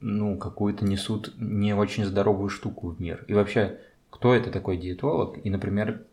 ну 0.00 0.36
какую-то 0.36 0.84
несут 0.84 1.32
не 1.38 1.74
очень 1.74 2.04
здоровую 2.04 2.50
штуку 2.50 2.88
в 2.88 3.00
мир. 3.00 3.24
И 3.28 3.34
вообще, 3.34 3.78
кто 4.10 4.34
это 4.34 4.50
такой 4.50 4.76
диетолог? 4.76 5.38
И, 5.44 5.50
например, 5.50 6.04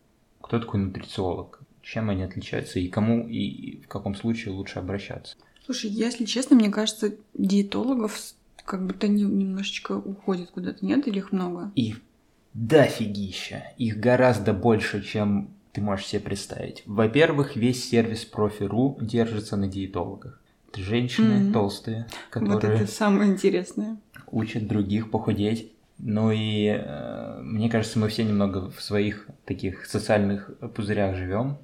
кто 0.42 0.60
такой 0.60 0.80
нутрициолог? 0.80 1.60
Чем 1.82 2.10
они 2.10 2.24
отличаются? 2.24 2.80
И 2.80 2.88
кому 2.88 3.28
и 3.28 3.82
в 3.82 3.88
каком 3.88 4.16
случае 4.16 4.54
лучше 4.54 4.80
обращаться? 4.80 5.36
Слушай, 5.70 5.92
если 5.92 6.26
честно, 6.26 6.56
мне 6.56 6.72
кажется, 6.72 7.14
диетологов 7.36 8.20
как 8.66 8.88
будто 8.88 9.06
они 9.06 9.22
немножечко 9.22 9.92
уходят 9.92 10.50
куда-то, 10.50 10.84
нет? 10.84 11.08
Или 11.08 11.20
их 11.20 11.32
много? 11.32 11.72
Их 11.76 12.02
дофигища. 12.56 13.66
Их 13.78 14.00
гораздо 14.00 14.54
больше, 14.54 15.04
чем 15.04 15.52
ты 15.72 15.82
можешь 15.82 16.08
себе 16.08 16.22
представить. 16.22 16.82
Во-первых, 16.88 17.56
весь 17.56 17.88
сервис 17.88 18.26
Профи.ру 18.26 18.98
держится 19.00 19.58
на 19.58 19.68
диетологах. 19.68 20.42
Это 20.72 20.82
женщины 20.82 21.34
mm-hmm. 21.34 21.54
толстые, 21.54 22.08
которые... 22.32 22.56
Вот 22.56 22.64
это 22.64 22.88
самое 22.88 23.32
интересное. 23.32 23.98
Учат 24.32 24.68
других 24.68 25.12
похудеть. 25.12 25.72
Ну 26.00 26.32
и 26.32 26.66
э, 26.66 27.42
мне 27.44 27.70
кажется, 27.70 28.00
мы 28.00 28.08
все 28.08 28.24
немного 28.24 28.72
в 28.72 28.82
своих 28.82 29.28
таких 29.46 29.86
социальных 29.86 30.50
пузырях 30.74 31.16
живем 31.16 31.60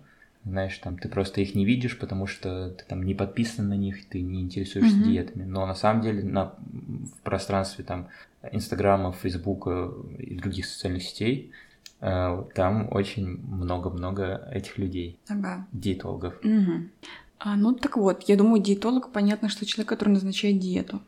знаешь, 0.45 0.77
там 0.77 0.97
ты 0.97 1.09
просто 1.09 1.41
их 1.41 1.55
не 1.55 1.65
видишь, 1.65 1.97
потому 1.97 2.27
что 2.27 2.69
ты 2.69 2.85
там 2.85 3.03
не 3.03 3.15
подписан 3.15 3.67
на 3.67 3.73
них, 3.73 4.07
ты 4.07 4.21
не 4.21 4.41
интересуешься 4.41 4.95
mm-hmm. 4.95 5.03
диетами. 5.03 5.43
Но 5.43 5.65
на 5.65 5.73
самом 5.73 6.01
деле 6.01 6.23
на, 6.23 6.53
в 6.67 7.21
пространстве 7.23 7.83
там 7.83 8.09
Инстаграма, 8.51 9.11
Фейсбука 9.11 9.91
и 10.19 10.35
других 10.35 10.67
социальных 10.67 11.03
сетей 11.03 11.51
э, 11.99 12.43
там 12.53 12.87
очень 12.91 13.39
много-много 13.47 14.47
этих 14.51 14.77
людей, 14.77 15.19
ага. 15.27 15.65
диетологов. 15.71 16.35
Угу. 16.43 16.89
А, 17.39 17.55
ну 17.55 17.73
так 17.73 17.97
вот, 17.97 18.23
я 18.23 18.37
думаю, 18.37 18.61
диетолог 18.61 19.11
понятно, 19.11 19.49
что 19.49 19.65
человек, 19.65 19.89
который 19.89 20.09
назначает 20.09 20.59
диету. 20.59 21.01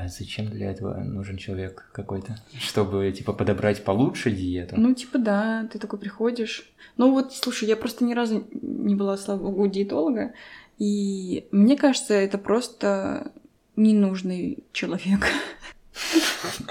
А 0.00 0.08
зачем 0.08 0.48
для 0.48 0.70
этого 0.70 0.98
нужен 0.98 1.36
человек 1.36 1.88
какой-то? 1.92 2.36
Чтобы, 2.58 3.10
типа, 3.10 3.32
подобрать 3.32 3.82
получше 3.84 4.30
диету? 4.30 4.76
Ну, 4.78 4.94
типа, 4.94 5.18
да, 5.18 5.68
ты 5.72 5.78
такой 5.78 5.98
приходишь. 5.98 6.70
Ну 6.96 7.10
вот, 7.10 7.32
слушай, 7.32 7.68
я 7.68 7.76
просто 7.76 8.04
ни 8.04 8.14
разу 8.14 8.46
не 8.52 8.94
была, 8.94 9.16
слава 9.16 9.40
богу, 9.40 9.66
диетолога, 9.66 10.34
и 10.78 11.48
мне 11.50 11.76
кажется, 11.76 12.14
это 12.14 12.38
просто 12.38 13.32
ненужный 13.76 14.64
человек. 14.72 15.26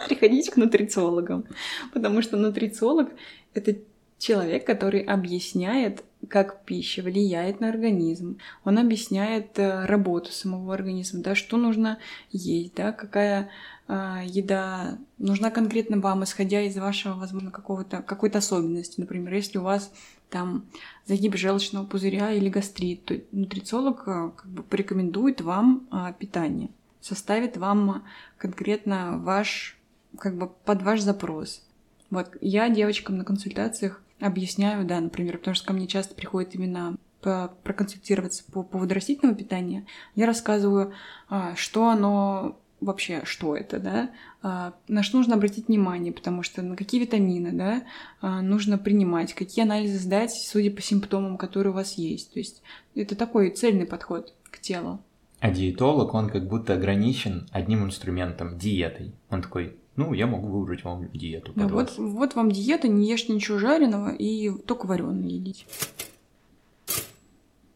Приходите 0.07 0.51
к 0.51 0.57
нутрициологам, 0.57 1.46
потому 1.93 2.22
что 2.22 2.38
нутрициолог— 2.38 3.10
это 3.53 3.75
человек, 4.17 4.65
который 4.65 5.01
объясняет, 5.01 6.03
как 6.29 6.65
пища 6.65 7.01
влияет 7.01 7.59
на 7.59 7.69
организм. 7.69 8.39
Он 8.63 8.79
объясняет 8.79 9.57
э, 9.59 9.86
работу 9.86 10.31
самого 10.31 10.74
организма, 10.74 11.21
да, 11.21 11.36
что 11.36 11.57
нужно 11.57 12.00
есть, 12.31 12.75
да, 12.75 12.91
какая 12.91 13.50
э, 13.88 14.21
еда 14.25 14.97
нужна 15.17 15.51
конкретно 15.51 16.00
вам, 16.00 16.24
исходя 16.24 16.62
из 16.62 16.75
вашего, 16.75 17.13
возможно, 17.13 17.51
какого-то, 17.51 18.01
какой-то 18.01 18.39
особенности. 18.39 19.00
Например, 19.00 19.33
если 19.33 19.57
у 19.57 19.63
вас 19.63 19.91
там 20.29 20.65
загиб 21.05 21.36
желчного 21.36 21.86
пузыря 21.86 22.31
или 22.31 22.50
гастрит, 22.50 23.05
то 23.05 23.15
нутрициолог 23.31 24.07
э, 24.07 24.31
как 24.36 24.47
бы 24.47 24.63
порекомендует 24.63 25.41
вам 25.41 25.88
э, 25.91 26.13
питание, 26.17 26.69
составит 27.00 27.57
вам 27.57 28.03
конкретно 28.38 29.17
ваш, 29.19 29.77
как 30.17 30.38
бы 30.38 30.47
под 30.47 30.81
ваш 30.81 31.01
запрос. 31.01 31.63
Вот 32.09 32.36
я 32.41 32.69
девочкам 32.69 33.17
на 33.17 33.25
консультациях 33.25 34.01
объясняю, 34.19 34.86
да, 34.86 35.00
например, 35.00 35.38
потому 35.38 35.55
что 35.55 35.67
ко 35.67 35.74
мне 35.74 35.88
часто 35.88 36.15
приходят 36.15 36.55
именно 36.55 36.97
проконсультироваться 37.21 38.43
по 38.51 38.63
поводу 38.63 38.93
растительного 38.93 39.38
питания, 39.38 39.86
я 40.15 40.25
рассказываю, 40.25 40.93
а, 41.29 41.55
что 41.55 41.89
оно 41.89 42.57
вообще, 42.79 43.21
что 43.25 43.55
это, 43.55 43.79
да, 43.79 44.12
а, 44.41 44.74
на 44.88 45.03
что 45.03 45.17
нужно 45.17 45.36
обратить 45.36 45.67
внимание, 45.67 46.13
потому 46.13 46.43
что 46.43 46.62
на 46.62 46.75
какие 46.75 47.01
витамины, 47.01 47.51
да, 47.51 47.83
а, 48.21 48.41
нужно 48.41 48.77
принимать, 48.77 49.33
какие 49.33 49.65
анализы 49.65 49.97
сдать, 49.97 50.31
судя 50.31 50.71
по 50.71 50.81
симптомам, 50.81 51.38
которые 51.38 51.71
у 51.71 51.75
вас 51.75 51.93
есть. 51.93 52.33
То 52.33 52.39
есть 52.39 52.62
это 52.95 53.15
такой 53.15 53.50
цельный 53.50 53.86
подход 53.86 54.33
к 54.51 54.59
телу. 54.59 55.01
А 55.39 55.51
диетолог, 55.51 56.13
он 56.13 56.29
как 56.29 56.48
будто 56.48 56.74
ограничен 56.74 57.48
одним 57.51 57.86
инструментом– 57.86 58.58
диетой. 58.60 59.13
Он 59.29 59.41
такой, 59.41 59.77
ну, 59.96 60.13
я 60.13 60.25
могу 60.25 60.48
выбрать 60.48 60.84
вам 60.84 61.10
диету 61.12 61.53
да, 61.56 61.67
вот, 61.67 61.98
вот 61.98 62.36
вам 62.36 62.51
диета, 62.51 62.88
не 62.88 63.10
ешьте 63.10 63.34
ничего 63.34 63.60
жареного 63.60 64.10
и 64.10 64.50
только 64.50 64.88
вареное 64.88 65.29
едите. 65.29 65.65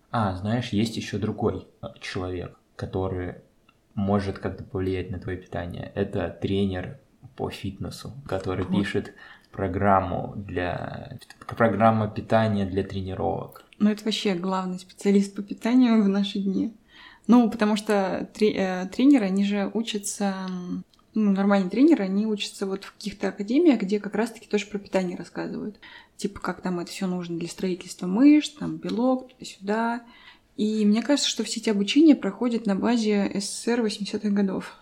А, 0.10 0.36
знаешь, 0.36 0.70
есть 0.70 0.98
еще 0.98 1.18
другой 1.18 1.68
а, 1.82 1.94
человек, 2.00 2.58
который 2.76 3.36
может 3.94 4.40
как-то 4.40 4.64
повлиять 4.64 5.12
на 5.12 5.20
твое 5.20 5.38
питание. 5.38 5.92
Это 5.96 6.36
тренер 6.42 7.00
по 7.36 7.50
фитнесу, 7.50 8.14
который 8.28 8.66
вот. 8.66 8.78
пишет 8.78 9.14
программу 9.52 10.34
для 10.36 11.18
программа 11.48 12.08
питания 12.08 12.66
для 12.66 12.84
тренировок. 12.84 13.66
Ну 13.80 13.90
это 13.90 14.04
вообще 14.04 14.36
главный 14.36 14.80
специалист 14.80 15.36
по 15.36 15.42
питанию 15.42 16.04
в 16.04 16.08
наши 16.08 16.40
дни. 16.40 16.74
Ну, 17.32 17.50
потому 17.50 17.78
что 17.78 18.28
э, 18.42 18.88
тренеры, 18.88 19.26
они 19.26 19.46
же 19.46 19.72
учатся, 19.74 20.36
ну, 21.14 21.32
нормальные 21.32 21.70
тренеры, 21.70 22.04
они 22.04 22.26
учатся 22.26 22.66
вот 22.66 22.84
в 22.84 22.92
каких-то 22.92 23.30
академиях, 23.30 23.80
где 23.80 24.02
как 24.02 24.16
раз-таки 24.16 24.50
тоже 24.50 24.66
про 24.66 24.80
питание 24.80 25.16
рассказывают. 25.16 25.80
Типа, 26.18 26.42
как 26.42 26.62
там 26.62 26.82
это 26.82 26.92
все 26.92 27.08
нужно 27.08 27.40
для 27.40 27.48
строительства 27.48 28.06
мышц, 28.06 28.50
там, 28.50 28.76
белок, 28.76 29.30
туда-сюда. 29.30 30.04
И 30.58 30.86
мне 30.86 31.02
кажется, 31.02 31.30
что 31.30 31.46
все 31.46 31.62
эти 31.62 31.70
обучения 31.70 32.18
проходят 32.18 32.66
на 32.66 32.76
базе 32.76 33.32
СССР 33.34 33.80
80-х 33.80 34.28
годов. 34.28 34.76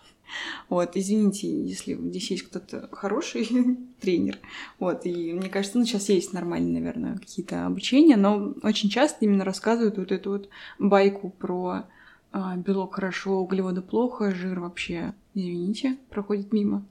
Вот, 0.69 0.93
извините, 0.95 1.47
если 1.47 1.93
здесь 1.93 2.31
есть 2.31 2.43
кто-то 2.47 2.89
хороший 2.91 3.47
тренер. 4.01 4.39
Вот, 4.79 5.05
и 5.05 5.33
мне 5.33 5.49
кажется, 5.49 5.77
ну, 5.77 5.85
сейчас 5.85 6.09
есть 6.09 6.33
нормальные, 6.33 6.81
наверное, 6.81 7.15
какие-то 7.15 7.67
обучения, 7.67 8.17
но 8.17 8.55
очень 8.63 8.89
часто 8.89 9.23
именно 9.25 9.45
рассказывают 9.45 9.99
вот 9.99 10.11
эту 10.11 10.31
вот 10.31 10.49
байку 10.79 11.29
про 11.29 11.85
белок 12.33 12.95
хорошо, 12.95 13.39
углеводы 13.39 13.81
плохо, 13.81 14.33
жир 14.33 14.59
вообще, 14.59 15.13
извините, 15.33 15.97
проходит 16.09 16.53
мимо. 16.53 16.85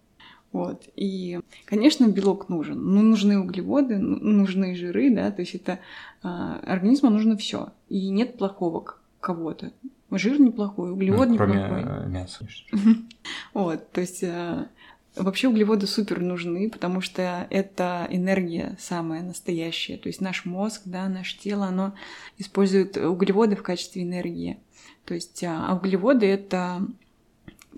Вот. 0.53 0.89
И, 0.97 1.41
конечно, 1.67 2.07
белок 2.09 2.49
нужен. 2.49 2.83
Ну, 2.83 3.03
нужны 3.03 3.39
углеводы, 3.39 3.99
ну, 3.99 4.19
нужны 4.19 4.75
жиры, 4.75 5.15
да, 5.15 5.31
то 5.31 5.43
есть 5.43 5.55
это 5.55 5.79
а, 6.23 6.59
организму 6.61 7.11
нужно 7.11 7.37
все. 7.37 7.73
И 7.89 8.09
нет 8.09 8.39
плохого 8.39 8.97
кого-то. 9.21 9.73
Жир 10.11 10.41
неплохой, 10.41 10.93
углевод 10.93 11.29
ну, 11.29 11.37
кроме 11.37 11.55
неплохой. 11.55 11.83
Кроме 11.83 12.07
мяса. 12.07 12.47
Вот, 13.53 13.91
то 13.93 14.01
есть 14.01 14.25
а, 14.25 14.69
вообще 15.17 15.49
углеводы 15.49 15.87
супер 15.87 16.21
нужны, 16.21 16.71
потому 16.71 17.03
что 17.03 17.47
это 17.51 18.07
энергия 18.11 18.75
самая 18.79 19.23
настоящая. 19.23 19.99
То 19.99 20.09
есть 20.09 20.23
наш 20.23 20.47
мозг, 20.47 20.83
да, 20.87 21.09
наше 21.09 21.39
тело, 21.39 21.67
оно 21.67 21.95
использует 22.39 22.97
углеводы 22.97 23.55
в 23.55 23.63
качестве 23.63 24.03
энергии. 24.03 24.59
То 25.09 25.15
есть 25.15 25.43
а 25.43 25.75
углеводы 25.75 26.27
это 26.27 26.87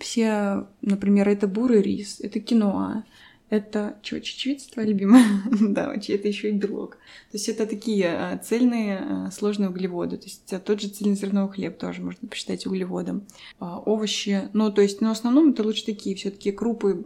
все, 0.01 0.67
например, 0.83 1.29
это 1.29 1.47
бурый 1.47 1.81
рис, 1.81 2.19
это 2.19 2.41
киноа, 2.41 3.05
это 3.51 3.99
что, 4.03 4.21
чечевица 4.21 4.69
твоя 4.73 4.89
любимая? 4.89 5.25
да, 5.61 5.95
это 5.95 6.27
еще 6.27 6.49
и 6.49 6.53
белок. 6.53 6.97
То 7.31 7.37
есть 7.37 7.49
это 7.49 7.67
такие 7.67 8.09
а, 8.09 8.39
цельные 8.39 8.99
а, 8.99 9.31
сложные 9.31 9.71
углеводы. 9.71 10.17
То 10.17 10.25
есть 10.25 10.53
а, 10.53 10.59
тот 10.59 10.81
же 10.81 10.89
цельнозерновой 10.89 11.53
хлеб 11.53 11.79
тоже 11.79 12.03
можно 12.03 12.27
посчитать 12.27 12.67
углеводом. 12.67 13.25
Овощи, 13.61 14.49
ну 14.53 14.73
то 14.73 14.83
есть, 14.83 15.01
но 15.01 15.11
в 15.11 15.13
основном 15.13 15.51
это 15.51 15.63
лучше 15.63 15.87
такие 15.87 16.17
все-таки 16.17 16.51
крупы, 16.51 17.05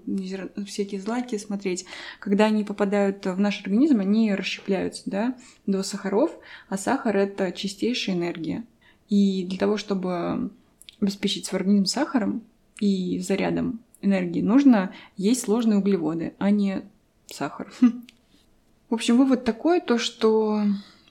всякие 0.66 1.02
злаки 1.02 1.36
смотреть. 1.36 1.84
Когда 2.18 2.46
они 2.46 2.64
попадают 2.64 3.26
в 3.26 3.38
наш 3.38 3.60
организм, 3.60 4.00
они 4.00 4.34
расщепляются, 4.34 5.02
да, 5.04 5.36
до 5.66 5.82
сахаров, 5.82 6.30
а 6.70 6.78
сахар 6.78 7.14
это 7.14 7.52
чистейшая 7.52 8.16
энергия. 8.16 8.64
И 9.08 9.46
для 9.48 9.58
того, 9.58 9.76
чтобы 9.76 10.50
обеспечить 11.00 11.46
свой 11.46 11.60
организм 11.60 11.86
сахаром, 11.86 12.42
и 12.80 13.18
зарядом 13.20 13.80
энергии 14.00 14.40
нужно 14.40 14.92
есть 15.16 15.42
сложные 15.42 15.78
углеводы, 15.78 16.34
а 16.38 16.50
не 16.50 16.82
сахар. 17.26 17.72
В 18.90 18.94
общем, 18.94 19.16
вывод 19.16 19.44
такой, 19.44 19.80
то 19.80 19.98
что 19.98 20.62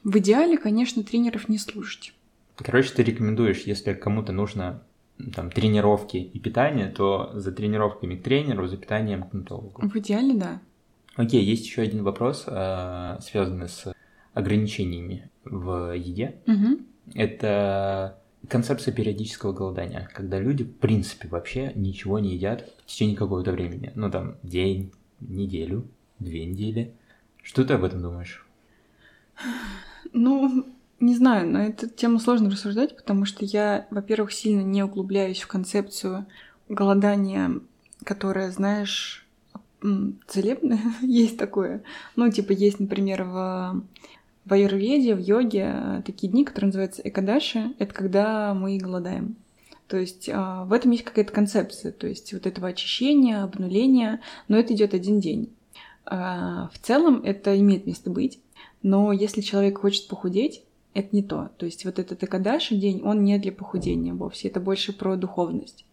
в 0.04 0.18
идеале, 0.18 0.58
конечно, 0.58 1.04
тренеров 1.04 1.50
не 1.50 1.58
слушать. 1.58 2.14
Короче, 2.56 2.94
ты 2.94 3.04
рекомендуешь, 3.04 3.64
если 3.64 3.94
кому-то 3.94 4.32
нужно 4.32 4.84
там, 5.34 5.50
тренировки 5.52 6.18
и 6.18 6.40
питание, 6.40 6.88
то 6.88 7.32
за 7.34 7.52
тренировками 7.52 8.16
к 8.16 8.24
тренеру, 8.24 8.68
за 8.68 8.78
питанием 8.78 9.24
к 9.24 9.34
нутологу. 9.34 9.88
В 9.88 9.96
идеале, 9.98 10.34
да. 10.34 10.62
Окей, 11.16 11.44
есть 11.44 11.66
еще 11.66 11.82
один 11.82 12.04
вопрос, 12.04 12.46
э, 12.48 13.18
связанный 13.22 13.70
с 13.70 13.94
ограничениями 14.34 15.30
в 15.44 15.96
еде. 15.96 16.36
Угу. 16.48 16.80
Это 17.14 18.18
концепция 18.48 18.94
периодического 18.94 19.54
голодания, 19.54 20.10
когда 20.14 20.40
люди, 20.40 20.64
в 20.64 20.78
принципе, 20.78 21.28
вообще 21.28 21.72
ничего 21.76 22.20
не 22.20 22.34
едят 22.36 22.70
в 22.84 22.86
течение 22.88 23.16
какого-то 23.16 23.52
времени. 23.52 23.92
Ну, 23.96 24.10
там, 24.12 24.36
день, 24.44 24.92
неделю, 25.20 25.88
две 26.20 26.46
недели. 26.46 26.94
Что 27.42 27.64
ты 27.64 27.74
об 27.74 27.84
этом 27.84 28.02
думаешь? 28.02 28.46
Ну, 30.12 30.66
не 31.00 31.16
знаю, 31.16 31.50
на 31.50 31.68
эту 31.68 31.90
тему 31.90 32.20
сложно 32.20 32.50
рассуждать, 32.50 32.96
потому 32.96 33.26
что 33.26 33.46
я, 33.46 33.88
во-первых, 33.90 34.32
сильно 34.32 34.62
не 34.62 34.84
углубляюсь 34.84 35.42
в 35.42 35.48
концепцию 35.48 36.26
голодания, 36.70 37.60
которая, 38.04 38.52
знаешь, 38.52 39.26
целебная, 40.28 40.82
есть 41.02 41.38
такое. 41.38 41.84
Ну, 42.16 42.32
типа, 42.32 42.52
есть, 42.52 42.80
например, 42.80 43.24
в 43.24 43.84
в 44.46 44.54
аюрведе, 44.54 45.16
в 45.16 45.20
йоге 45.20 45.72
э, 45.74 46.02
такие 46.06 46.32
дни, 46.32 46.44
которые 46.44 46.68
называются 46.68 47.02
экадаши, 47.04 47.74
это 47.80 47.94
когда 47.94 48.54
мы 48.54 48.78
голодаем. 48.78 49.36
То 49.88 49.98
есть 49.98 50.30
а, 50.32 50.66
в 50.66 50.74
этом 50.74 50.92
есть 50.92 51.04
какая-то 51.04 51.32
концепция, 51.32 51.92
то 51.92 52.08
есть 52.08 52.34
вот 52.34 52.48
этого 52.48 52.70
очищения, 52.70 53.44
обнуления, 53.44 54.22
но 54.48 54.58
это 54.58 54.74
идет 54.74 54.94
один 54.94 55.20
день. 55.20 55.54
А, 56.06 56.70
в 56.74 56.80
целом 56.80 57.22
это 57.24 57.58
имеет 57.60 57.86
место 57.86 58.10
быть, 58.10 58.40
но 58.82 59.12
если 59.12 59.42
человек 59.42 59.80
хочет 59.80 60.08
похудеть, 60.08 60.64
это 60.94 61.10
не 61.16 61.24
то. 61.24 61.50
То 61.58 61.66
есть 61.66 61.86
вот 61.86 62.00
этот 62.00 62.24
Экадаши 62.24 62.76
день, 62.76 63.02
он 63.04 63.24
не 63.24 63.38
для 63.38 63.52
похудения 63.52 64.14
вовсе, 64.14 64.48
это 64.48 64.60
больше 64.60 64.94
про 64.94 65.16
духовность. 65.16 65.86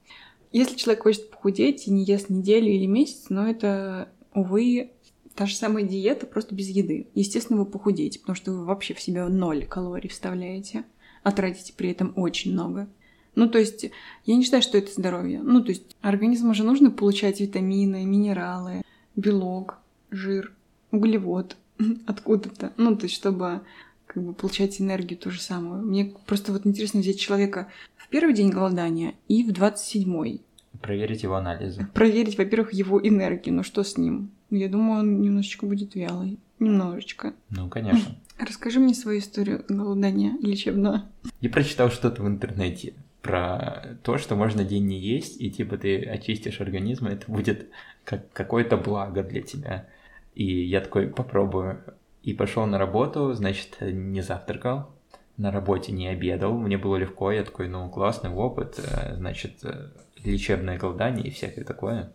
Если 0.53 0.77
человек 0.77 1.05
хочет 1.05 1.31
похудеть 1.31 1.87
и 1.87 1.93
не 1.93 2.05
ест 2.05 2.29
неделю 2.29 2.69
или 2.69 2.87
месяц, 2.87 3.27
но 3.29 3.49
это, 3.49 4.09
увы, 4.35 4.91
Та 5.35 5.47
же 5.47 5.55
самая 5.55 5.85
диета, 5.85 6.27
просто 6.27 6.55
без 6.55 6.69
еды. 6.69 7.09
Естественно, 7.15 7.59
вы 7.61 7.67
похудеете, 7.67 8.19
потому 8.19 8.37
что 8.37 8.53
вы 8.53 8.65
вообще 8.65 8.95
в 8.95 9.01
себя 9.01 9.29
ноль 9.29 9.65
калорий 9.65 10.11
вставляете, 10.11 10.85
а 11.23 11.33
тратите 11.33 11.73
при 11.77 11.91
этом 11.91 12.13
очень 12.17 12.53
много. 12.53 12.89
Ну, 13.35 13.49
то 13.49 13.59
есть, 13.59 13.91
я 14.27 14.37
не 14.37 14.43
считаю, 14.43 14.63
что 14.63 14.77
это 14.77 14.93
здоровье. 14.93 15.41
Ну, 15.43 15.63
то 15.63 15.71
есть, 15.71 15.97
организму 16.01 16.53
же 16.53 16.65
нужно 16.65 16.91
получать 16.91 17.41
витамины, 17.41 18.05
минералы, 18.05 18.83
белок, 19.17 19.79
жир, 20.11 20.53
углевод 20.91 21.57
откуда-то. 22.07 22.73
Ну, 22.77 22.97
то 22.97 23.05
есть, 23.05 23.15
чтобы 23.15 23.63
как 24.07 24.25
бы 24.25 24.35
получать 24.35 24.81
энергию 24.81 25.19
ту 25.19 25.31
же 25.31 25.41
самую. 25.41 25.83
Мне 25.83 26.13
просто 26.27 26.51
вот 26.51 26.67
интересно 26.67 26.99
взять 26.99 27.21
человека 27.21 27.69
в 27.97 28.09
первый 28.09 28.35
день 28.35 28.51
голодания 28.51 29.15
и 29.29 29.45
в 29.45 29.53
27-й. 29.53 30.43
Проверить 30.83 31.23
его 31.23 31.37
анализы. 31.37 31.87
Проверить, 31.95 32.37
во-первых, 32.37 32.73
его 32.73 33.01
энергию. 33.01 33.55
Ну, 33.55 33.63
что 33.63 33.85
с 33.85 33.97
ним? 33.97 34.33
Я 34.51 34.69
думаю, 34.69 35.01
он 35.01 35.21
немножечко 35.21 35.67
будет 35.67 35.95
вялый. 35.95 36.39
Немножечко. 36.59 37.33
Ну, 37.51 37.69
конечно. 37.69 38.17
Расскажи 38.39 38.81
мне 38.81 38.95
свою 38.95 39.21
историю 39.21 39.65
голодания 39.69 40.37
лечебного. 40.43 41.05
Я 41.41 41.51
прочитал 41.51 41.91
что-то 41.91 42.23
в 42.23 42.29
интернете 42.29 42.95
про 43.23 43.97
то, 44.03 44.19
что 44.19 44.35
можно 44.35 44.65
день 44.65 44.87
не 44.87 44.99
есть, 44.99 45.41
и 45.41 45.51
типа 45.51 45.77
ты 45.77 46.03
очистишь 46.05 46.61
организм, 46.61 47.09
и 47.09 47.13
это 47.13 47.31
будет 47.31 47.69
как 48.05 48.31
какое-то 48.33 48.77
благо 48.77 49.23
для 49.23 49.43
тебя. 49.43 49.89
И 50.35 50.45
я 50.45 50.81
такой 50.81 51.09
попробую. 51.09 51.83
И 52.23 52.35
пошел 52.35 52.67
на 52.67 52.79
работу, 52.79 53.33
значит, 53.33 53.79
не 53.81 54.21
завтракал, 54.21 54.91
на 55.37 55.51
работе 55.51 55.93
не 55.93 56.09
обедал, 56.09 56.59
мне 56.59 56.77
было 56.77 56.97
легко, 56.97 57.33
я 57.33 57.45
такой, 57.45 57.69
ну, 57.69 57.89
классный 57.89 58.31
опыт, 58.31 58.79
э, 58.79 59.17
значит, 59.17 59.65
э, 59.65 59.89
лечебное 60.23 60.79
голодание 60.79 61.27
и 61.27 61.31
всякое 61.31 61.65
такое. 61.65 62.13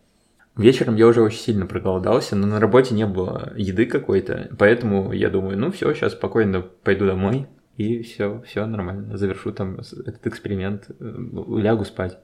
Вечером 0.58 0.96
я 0.96 1.08
уже 1.08 1.22
очень 1.22 1.39
сильно 1.39 1.65
проголодался, 1.65 2.36
но 2.36 2.48
на 2.48 2.60
работе 2.60 2.94
не 2.94 3.06
было 3.06 3.52
еды 3.58 3.86
какой-то, 3.86 4.50
поэтому 4.58 5.12
я 5.12 5.30
думаю, 5.30 5.58
ну 5.58 5.72
все, 5.72 5.94
сейчас 5.94 6.13
спокойно 6.13 6.62
пойду 6.62 7.06
домой, 7.06 7.48
и 7.76 8.02
все, 8.04 8.41
все 8.48 8.65
нормально, 8.65 9.18
завершу 9.18 9.52
там 9.52 9.80
этот 9.80 10.26
эксперимент, 10.28 10.86
э, 10.89 11.13
лягу 11.58 11.84
спать. 11.84 12.18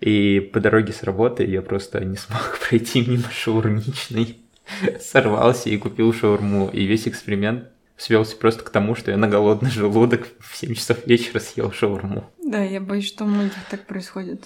И 0.00 0.40
по 0.40 0.60
дороге 0.60 0.92
с 0.92 1.02
работы 1.02 1.44
я 1.44 1.62
просто 1.62 2.04
не 2.04 2.16
смог 2.16 2.58
пройти 2.68 3.00
мимо 3.06 3.30
шаурмичной, 3.30 4.38
сорвался 5.00 5.70
и 5.70 5.78
купил 5.78 6.12
шаурму, 6.12 6.68
и 6.70 6.84
весь 6.84 7.08
эксперимент 7.08 7.68
свелся 7.96 8.36
просто 8.36 8.62
к 8.62 8.70
тому, 8.70 8.94
что 8.94 9.10
я 9.10 9.16
на 9.16 9.28
голодный 9.28 9.70
желудок 9.70 10.28
в 10.38 10.54
7 10.56 10.74
часов 10.74 11.06
вечера 11.06 11.38
съел 11.38 11.72
шаурму. 11.72 12.30
Да, 12.42 12.62
я 12.62 12.80
боюсь, 12.80 13.06
что 13.06 13.24
у 13.24 13.28
многих 13.28 13.54
так 13.70 13.86
происходит. 13.86 14.44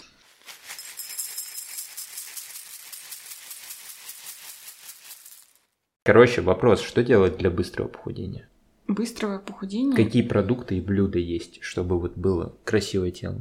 Короче, 6.04 6.42
вопрос, 6.42 6.82
что 6.82 7.02
делать 7.02 7.38
для 7.38 7.50
быстрого 7.50 7.88
похудения? 7.88 8.46
Быстрого 8.86 9.38
похудения. 9.38 9.96
Какие 9.96 10.20
продукты 10.20 10.76
и 10.76 10.82
блюда 10.82 11.18
есть, 11.18 11.62
чтобы 11.62 11.98
вот 11.98 12.18
было 12.18 12.54
красивое 12.64 13.10
тело? 13.10 13.40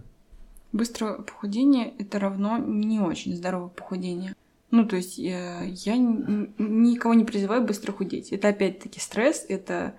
Быстрое 0.71 1.15
похудение 1.15 1.93
это 1.99 2.19
равно 2.19 2.57
не 2.57 3.01
очень 3.01 3.35
здоровое 3.35 3.67
похудение. 3.67 4.33
Ну, 4.71 4.87
то 4.87 4.95
есть 4.95 5.17
я, 5.17 5.65
э, 5.65 5.71
я 5.71 5.97
никого 5.97 7.13
не 7.13 7.25
призываю 7.25 7.65
быстро 7.65 7.91
худеть. 7.91 8.31
Это 8.31 8.47
опять-таки 8.47 9.01
стресс, 9.01 9.45
это, 9.49 9.95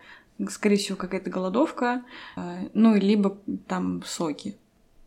скорее 0.49 0.79
всего, 0.79 0.97
какая-то 0.97 1.29
голодовка, 1.29 2.03
э, 2.37 2.71
ну, 2.73 2.97
либо 2.97 3.39
там 3.69 4.03
соки. 4.07 4.57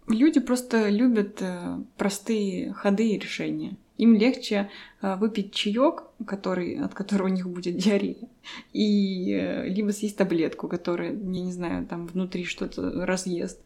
Люди 0.08 0.40
просто 0.40 0.90
любят 0.90 1.42
э, 1.42 1.80
простые 1.98 2.72
ходы 2.74 3.10
и 3.10 3.18
решения. 3.18 3.76
Им 3.98 4.16
легче 4.16 4.70
выпить 5.02 5.54
чаек, 5.54 6.04
который, 6.26 6.80
от 6.80 6.94
которого 6.94 7.28
у 7.28 7.32
них 7.32 7.50
будет 7.50 7.78
диарея, 7.78 8.30
и 8.74 9.64
либо 9.68 9.92
съесть 9.92 10.18
таблетку, 10.18 10.68
которая, 10.68 11.12
я 11.12 11.42
не 11.42 11.52
знаю, 11.52 11.86
там 11.86 12.08
внутри 12.08 12.46
что-то 12.46 13.06
разъест. 13.06 13.60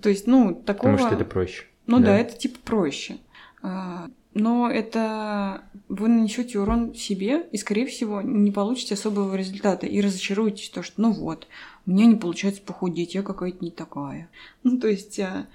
То 0.00 0.08
есть, 0.08 0.26
ну, 0.26 0.54
такого... 0.54 0.92
Потому 0.92 1.08
что 1.08 1.16
это 1.16 1.24
проще. 1.24 1.64
Ну 1.86 1.98
да, 1.98 2.06
да 2.06 2.18
это 2.18 2.36
типа 2.36 2.58
проще. 2.64 3.18
А, 3.62 4.08
но 4.32 4.70
это 4.70 5.64
вы 5.88 6.08
нанесете 6.08 6.58
урон 6.58 6.94
себе 6.94 7.46
и, 7.52 7.58
скорее 7.58 7.86
всего, 7.86 8.22
не 8.22 8.50
получите 8.50 8.94
особого 8.94 9.34
результата 9.34 9.86
и 9.86 10.00
разочаруетесь, 10.00 10.70
то, 10.70 10.82
что 10.82 11.00
ну 11.00 11.12
вот, 11.12 11.46
у 11.86 11.90
меня 11.90 12.06
не 12.06 12.16
получается 12.16 12.62
похудеть, 12.62 13.14
я 13.14 13.22
какая-то 13.22 13.62
не 13.64 13.70
такая. 13.70 14.30
Ну, 14.62 14.78
то 14.78 14.88
есть 14.88 15.20
а, 15.20 15.46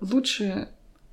лучше 0.00 0.68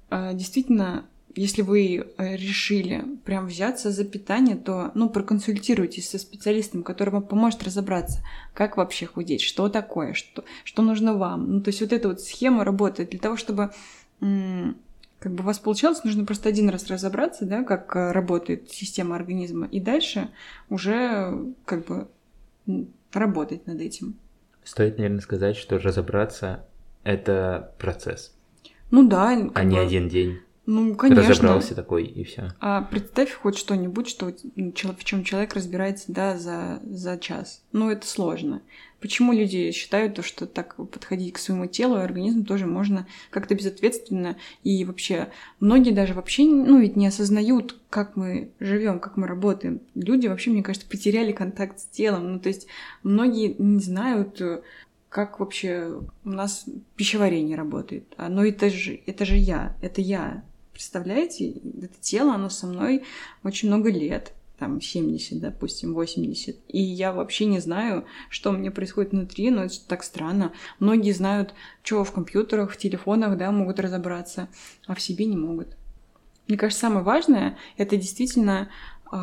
действительно 0.10 1.06
если 1.36 1.62
вы 1.62 2.08
э, 2.18 2.36
решили 2.36 3.04
прям 3.26 3.48
взяться 3.48 3.92
за 3.92 4.04
питание, 4.04 4.56
то, 4.56 4.92
ну, 4.96 5.10
проконсультируйтесь 5.10 6.10
со 6.10 6.18
специалистом, 6.18 6.84
который 6.84 7.10
вам 7.12 7.24
поможет 7.24 7.64
разобраться, 7.64 8.24
как 8.54 8.78
вообще 8.78 9.06
худеть, 9.06 9.42
что 9.42 9.70
такое, 9.70 10.14
что, 10.14 10.44
что 10.64 10.82
нужно 10.82 11.16
вам. 11.16 11.52
Ну, 11.52 11.62
то 11.62 11.70
есть 11.70 11.82
вот 11.82 11.94
эта 11.94 12.08
вот 12.08 12.22
схема 12.22 12.64
работает 12.64 13.12
для 13.12 13.20
того, 13.20 13.38
чтобы 13.38 13.72
как 14.20 15.32
бы 15.34 15.44
у 15.44 15.46
вас 15.46 15.60
получалось, 15.60 16.04
нужно 16.04 16.26
просто 16.26 16.50
один 16.50 16.70
раз 16.70 16.88
разобраться, 16.88 17.46
да, 17.46 17.64
как 17.64 17.96
э, 17.96 18.12
работает 18.12 18.72
система 18.72 19.16
организма, 19.16 19.68
и 19.68 19.80
дальше 19.80 20.30
уже 20.70 21.54
как 21.66 21.86
бы 21.86 22.08
работать 23.14 23.66
над 23.68 23.80
этим. 23.82 24.16
Стоит, 24.64 24.98
наверное, 24.98 25.22
сказать, 25.22 25.56
что 25.56 25.80
разобраться— 25.80 26.66
это 27.04 27.74
процесс. 27.80 28.36
Ну 28.92 29.08
да. 29.08 29.50
А 29.54 29.64
не 29.64 29.78
один 29.78 30.10
день. 30.10 30.40
Ну, 30.68 30.96
конечно. 30.96 31.30
Разобрался 31.30 31.76
такой, 31.76 32.04
и 32.04 32.26
все. 32.26 32.50
А 32.60 32.82
представь 32.82 33.32
хоть 33.32 33.58
что-нибудь, 33.58 34.10
что 34.10 34.34
в 34.36 35.04
чем 35.06 35.24
человек 35.24 35.54
разбирается, 35.54 36.12
да, 36.12 36.38
за, 36.38 36.82
за 36.84 37.18
час. 37.18 37.64
Ну, 37.72 37.90
это 37.90 38.06
сложно. 38.06 38.62
Почему 39.00 39.32
люди 39.32 39.72
считают 39.72 40.16
то, 40.16 40.24
что 40.24 40.46
так 40.46 40.76
подходить 40.76 41.34
к 41.34 41.38
своему 41.38 41.68
телу 41.68 41.96
и 41.96 42.02
организму 42.02 42.44
тоже 42.44 42.66
можно 42.66 43.08
как-то 43.30 43.56
безответственно 43.56 44.36
и 44.64 44.84
вообще 44.84 45.30
многие 45.62 45.92
даже 45.92 46.14
вообще, 46.14 46.44
ну, 46.44 46.80
ведь 46.82 46.98
не 46.98 47.08
осознают, 47.08 47.78
как 47.90 48.18
мы 48.18 48.52
живем, 48.60 49.00
как 49.00 49.16
мы 49.16 49.26
работаем. 49.28 49.80
Люди 49.96 50.28
вообще, 50.28 50.50
мне 50.50 50.64
кажется, 50.64 50.90
потеряли 50.90 51.32
контакт 51.32 51.80
с 51.80 51.86
телом. 51.86 52.34
Ну, 52.34 52.40
то 52.40 52.50
есть 52.50 52.68
многие 53.04 53.56
не 53.58 53.80
знают, 53.80 54.42
как 55.08 55.40
вообще 55.40 56.02
у 56.26 56.30
нас 56.30 56.66
пищеварение 56.98 57.56
работает. 57.56 58.04
А, 58.18 58.28
но 58.28 58.44
это 58.44 58.70
же, 58.70 59.00
это 59.06 59.24
же 59.24 59.38
я, 59.38 59.78
это 59.82 60.02
я. 60.02 60.44
Представляете, 60.78 61.54
это 61.54 62.00
тело, 62.00 62.36
оно 62.36 62.50
со 62.50 62.68
мной 62.68 63.02
очень 63.44 63.68
много 63.68 63.90
лет, 63.90 64.34
там 64.60 64.80
70, 64.80 65.40
допустим, 65.40 65.96
80. 65.96 66.56
И 66.68 66.80
я 66.80 67.12
вообще 67.12 67.46
не 67.46 67.60
знаю, 67.60 68.06
что 68.30 68.52
у 68.52 68.54
меня 68.54 68.70
происходит 68.70 69.12
внутри, 69.12 69.50
но 69.50 69.64
это 69.64 69.74
так 69.88 70.04
странно. 70.04 70.54
Многие 70.78 71.14
знают, 71.14 71.56
что 71.82 72.04
в 72.04 72.12
компьютерах, 72.12 72.74
в 72.74 72.78
телефонах, 72.78 73.40
да, 73.40 73.52
могут 73.52 73.80
разобраться, 73.80 74.50
а 74.86 74.94
в 74.94 75.02
себе 75.02 75.26
не 75.26 75.36
могут. 75.36 75.70
Мне 76.48 76.60
кажется, 76.60 76.82
самое 76.82 77.04
важное— 77.04 77.58
это 77.78 77.98
действительно 77.98 78.70
э, 79.12 79.18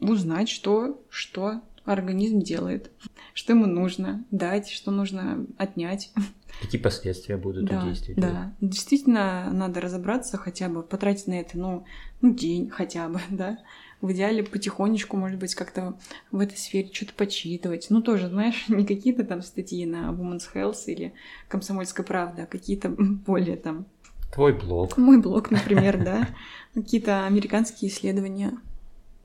узнать, 0.00 0.50
что, 0.50 1.00
что 1.08 1.62
организм 1.92 2.40
делает, 2.40 2.90
что 3.34 3.52
ему 3.52 3.66
нужно 3.66 4.24
дать, 4.30 4.68
что 4.68 4.90
нужно 4.90 5.46
отнять. 5.58 6.12
Какие 6.60 6.80
последствия 6.80 7.36
будут 7.36 7.64
да, 7.64 7.82
у 7.82 7.86
действий? 7.88 8.14
Да, 8.14 8.52
действительно 8.60 9.50
надо 9.52 9.80
разобраться 9.80 10.36
хотя 10.36 10.68
бы, 10.68 10.82
потратить 10.82 11.26
на 11.26 11.34
это, 11.34 11.58
ну, 11.58 11.84
ну, 12.20 12.34
день 12.34 12.70
хотя 12.70 13.08
бы, 13.08 13.20
да. 13.30 13.58
В 14.00 14.12
идеале 14.12 14.42
потихонечку, 14.42 15.18
может 15.18 15.38
быть, 15.38 15.54
как-то 15.54 15.98
в 16.30 16.40
этой 16.40 16.56
сфере 16.56 16.88
что-то 16.90 17.12
почитывать. 17.12 17.88
Ну, 17.90 18.00
тоже, 18.00 18.28
знаешь, 18.28 18.64
не 18.68 18.86
какие-то 18.86 19.24
там 19.24 19.42
статьи 19.42 19.84
на 19.86 20.10
Women's 20.10 20.44
Health 20.54 20.84
или 20.86 21.12
Комсомольская 21.48 22.04
правда, 22.04 22.44
а 22.44 22.46
какие-то 22.46 22.88
более 22.98 23.56
там... 23.56 23.86
Твой 24.32 24.52
блог. 24.52 24.96
Мой 24.96 25.18
блог, 25.18 25.50
например, 25.50 26.02
да. 26.02 26.28
Какие-то 26.74 27.26
американские 27.26 27.90
исследования, 27.90 28.52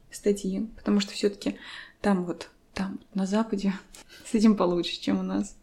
статьи. 0.10 0.68
Потому 0.76 1.00
что 1.00 1.12
все 1.12 1.30
таки 1.30 1.58
там 2.02 2.26
вот, 2.26 2.50
там, 2.76 3.00
на 3.16 3.26
Западе, 3.26 3.74
с 4.26 4.36
этим 4.36 4.56
получше, 4.56 5.02
чем 5.02 5.20
у 5.20 5.24
нас. 5.24 5.58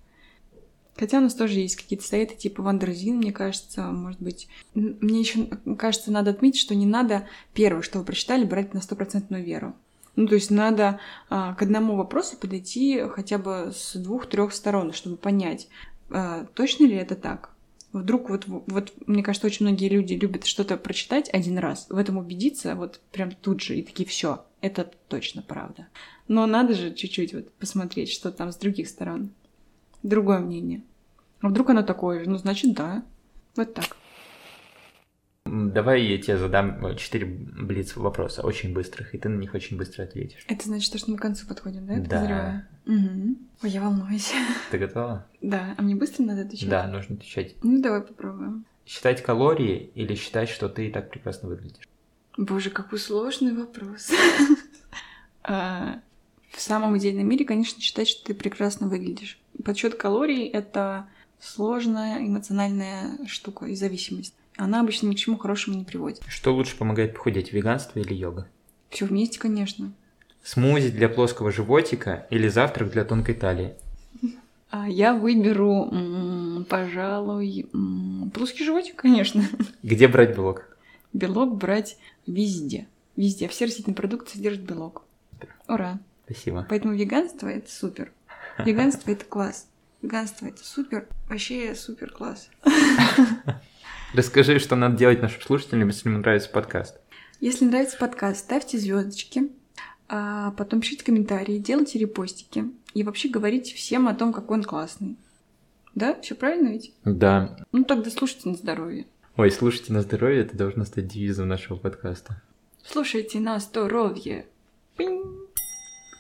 Хотя 0.96 1.18
у 1.18 1.20
нас 1.22 1.34
тоже 1.34 1.60
есть 1.60 1.76
какие-то 1.76 2.04
советы, 2.04 2.36
типа 2.36 2.62
Wonderzine, 2.62 3.16
мне 3.16 3.32
кажется, 3.32 3.82
может 3.84 4.20
быть. 4.20 4.48
Мне 4.74 5.20
еще 5.20 5.46
кажется, 5.78 6.12
надо 6.12 6.32
отметить, 6.32 6.60
что 6.60 6.74
не 6.74 6.86
надо 6.86 7.26
первое, 7.54 7.82
что 7.82 7.98
вы 7.98 8.04
прочитали, 8.04 8.44
брать 8.44 8.74
на 8.74 8.82
стопроцентную 8.82 9.42
веру. 9.42 9.74
Ну, 10.16 10.26
то 10.26 10.34
есть 10.34 10.50
надо 10.50 11.00
а, 11.30 11.54
к 11.54 11.62
одному 11.62 11.96
вопросу 11.96 12.36
подойти 12.36 13.02
хотя 13.10 13.38
бы 13.38 13.72
с 13.74 13.96
двух-трех 13.96 14.52
сторон, 14.52 14.92
чтобы 14.92 15.16
понять, 15.16 15.68
а, 16.10 16.44
точно 16.54 16.84
ли 16.84 16.94
это 16.96 17.16
так. 17.16 17.50
Вдруг 17.92 18.28
вот, 18.28 18.44
вот, 18.46 18.92
мне 19.06 19.22
кажется, 19.22 19.46
очень 19.46 19.66
многие 19.66 19.88
люди 19.88 20.14
любят 20.14 20.44
что-то 20.44 20.76
прочитать 20.76 21.30
один 21.32 21.58
раз, 21.58 21.86
в 21.88 21.96
этом 21.96 22.18
убедиться 22.18 22.74
вот 22.74 23.00
прям 23.10 23.30
тут 23.32 23.60
же, 23.62 23.78
и 23.78 23.82
такие, 23.82 24.08
все, 24.08 24.44
это 24.62 24.90
точно 25.08 25.42
правда. 25.42 25.88
Но 26.28 26.46
надо 26.46 26.72
же 26.74 26.94
чуть-чуть 26.94 27.34
вот 27.34 27.52
посмотреть, 27.54 28.10
что 28.10 28.30
там 28.30 28.52
с 28.52 28.56
других 28.56 28.88
сторон 28.88 29.30
другое 30.02 30.38
мнение. 30.38 30.82
А 31.40 31.48
вдруг 31.48 31.70
оно 31.70 31.82
такое 31.82 32.24
же? 32.24 32.30
Ну, 32.30 32.38
значит, 32.38 32.74
да. 32.74 33.04
Вот 33.56 33.74
так. 33.74 33.96
Давай 35.44 36.02
я 36.04 36.18
тебе 36.18 36.38
задам 36.38 36.86
э, 36.86 36.96
четыре 36.96 37.26
блиц 37.26 37.96
вопроса, 37.96 38.42
очень 38.42 38.72
быстрых, 38.72 39.14
и 39.14 39.18
ты 39.18 39.28
на 39.28 39.38
них 39.38 39.52
очень 39.52 39.76
быстро 39.76 40.04
ответишь. 40.04 40.44
Это 40.48 40.64
значит, 40.66 40.96
что 40.96 41.10
мы 41.10 41.18
к 41.18 41.20
концу 41.20 41.46
подходим, 41.46 41.84
да? 41.86 41.96
Да. 41.98 42.66
Угу. 42.86 43.36
Ой, 43.64 43.70
я 43.70 43.82
волнуюсь. 43.82 44.32
Ты 44.70 44.78
готова? 44.78 45.26
Да. 45.40 45.74
А 45.76 45.82
мне 45.82 45.96
быстро 45.96 46.22
надо 46.22 46.42
отвечать? 46.42 46.68
Да, 46.68 46.86
нужно 46.86 47.16
отвечать. 47.16 47.56
Ну, 47.62 47.82
давай 47.82 48.02
попробуем. 48.02 48.64
Считать 48.86 49.22
калории 49.22 49.90
или 49.94 50.14
считать, 50.14 50.48
что 50.48 50.68
ты 50.68 50.88
и 50.88 50.90
так 50.90 51.10
прекрасно 51.10 51.48
выглядишь? 51.48 51.88
Боже, 52.36 52.70
какой 52.70 52.98
сложный 52.98 53.54
вопрос. 53.54 54.10
А, 55.44 55.98
в 56.52 56.60
самом 56.60 56.96
идеальном 56.98 57.26
мире, 57.26 57.44
конечно, 57.44 57.82
считать, 57.82 58.06
что 58.06 58.26
ты 58.26 58.32
прекрасно 58.32 58.86
выглядишь. 58.86 59.40
Подсчет 59.64 59.96
калорий— 59.96 60.46
это 60.52 61.08
сложная 61.40 62.24
эмоциональная 62.24 63.18
штука 63.26 63.66
и 63.66 63.74
зависимость. 63.74 64.34
Она 64.56 64.78
обычно 64.78 65.08
ни 65.08 65.14
к 65.14 65.18
чему 65.18 65.38
хорошему 65.38 65.76
не 65.76 65.84
приводит. 65.84 66.22
Что 66.28 66.54
лучше 66.54 66.76
помогает 66.76 67.14
похудеть, 67.14 67.52
веганство 67.52 67.98
или 67.98 68.14
йога? 68.14 68.46
Все 68.90 69.06
вместе, 69.06 69.40
конечно. 69.40 69.92
Смузи 70.44 70.90
для 70.90 71.08
плоского 71.08 71.50
животика 71.50 72.26
или 72.30 72.48
завтрак 72.48 72.92
для 72.92 73.04
тонкой 73.04 73.34
талии? 73.34 73.74
А 74.70 74.88
я 74.88 75.14
выберу, 75.14 76.64
пожалуй, 76.68 77.66
плоский 78.32 78.64
животик, 78.64 78.96
конечно. 78.96 79.44
Где 79.82 80.08
брать 80.08 80.34
белок? 80.34 80.71
Белок 81.12 81.56
брать 81.56 81.98
везде. 82.26 82.88
Везде. 83.16 83.48
Все 83.48 83.66
растительные 83.66 83.96
продукты 83.96 84.32
содержат 84.32 84.62
белок. 84.62 85.04
Ура. 85.68 85.98
Спасибо. 86.24 86.66
Поэтому 86.68 86.94
веганство 86.94 87.48
это 87.48 87.70
супер. 87.70 88.12
Веганство 88.58 89.10
это 89.10 89.24
класс. 89.24 89.66
Веганство 90.00 90.46
это 90.46 90.64
супер. 90.64 91.06
Вообще 91.28 91.74
супер 91.74 92.10
класс. 92.10 92.48
Расскажи, 94.14 94.58
что 94.58 94.76
надо 94.76 94.96
делать 94.96 95.22
нашим 95.22 95.40
слушателям, 95.40 95.88
если 95.88 96.08
им 96.08 96.20
нравится 96.20 96.50
подкаст. 96.50 96.98
Если 97.40 97.64
нравится 97.64 97.96
подкаст, 97.98 98.40
ставьте 98.40 98.78
звездочки, 98.78 99.50
а 100.08 100.52
потом 100.52 100.80
пишите 100.80 101.04
комментарии, 101.04 101.58
делайте 101.58 101.98
репостики 101.98 102.66
и 102.94 103.02
вообще 103.02 103.28
говорите 103.28 103.74
всем 103.74 104.08
о 104.08 104.14
том, 104.14 104.32
какой 104.32 104.58
он 104.58 104.64
классный. 104.64 105.16
Да? 105.94 106.18
Все 106.20 106.34
правильно 106.34 106.68
ведь? 106.68 106.92
Да. 107.04 107.56
Ну 107.72 107.84
тогда 107.84 108.10
слушайте 108.10 108.48
на 108.48 108.54
здоровье. 108.54 109.06
Ой, 109.34 109.50
слушайте 109.50 109.94
на 109.94 110.02
здоровье, 110.02 110.42
это 110.42 110.58
должно 110.58 110.84
стать 110.84 111.06
девизом 111.08 111.48
нашего 111.48 111.78
подкаста. 111.78 112.42
Слушайте 112.84 113.40
на 113.40 113.58
здоровье. 113.60 114.44
Пинь. 114.98 115.22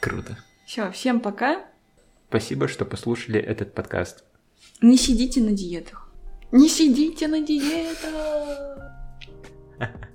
Круто. 0.00 0.38
Все, 0.66 0.90
всем 0.92 1.20
пока. 1.20 1.62
Спасибо, 2.30 2.68
что 2.68 2.86
послушали 2.86 3.38
этот 3.38 3.74
подкаст. 3.74 4.24
Не 4.80 4.96
сидите 4.96 5.42
на 5.42 5.52
диетах. 5.52 6.10
Не 6.52 6.70
сидите 6.70 7.28
на 7.28 7.42
диетах. 7.42 8.80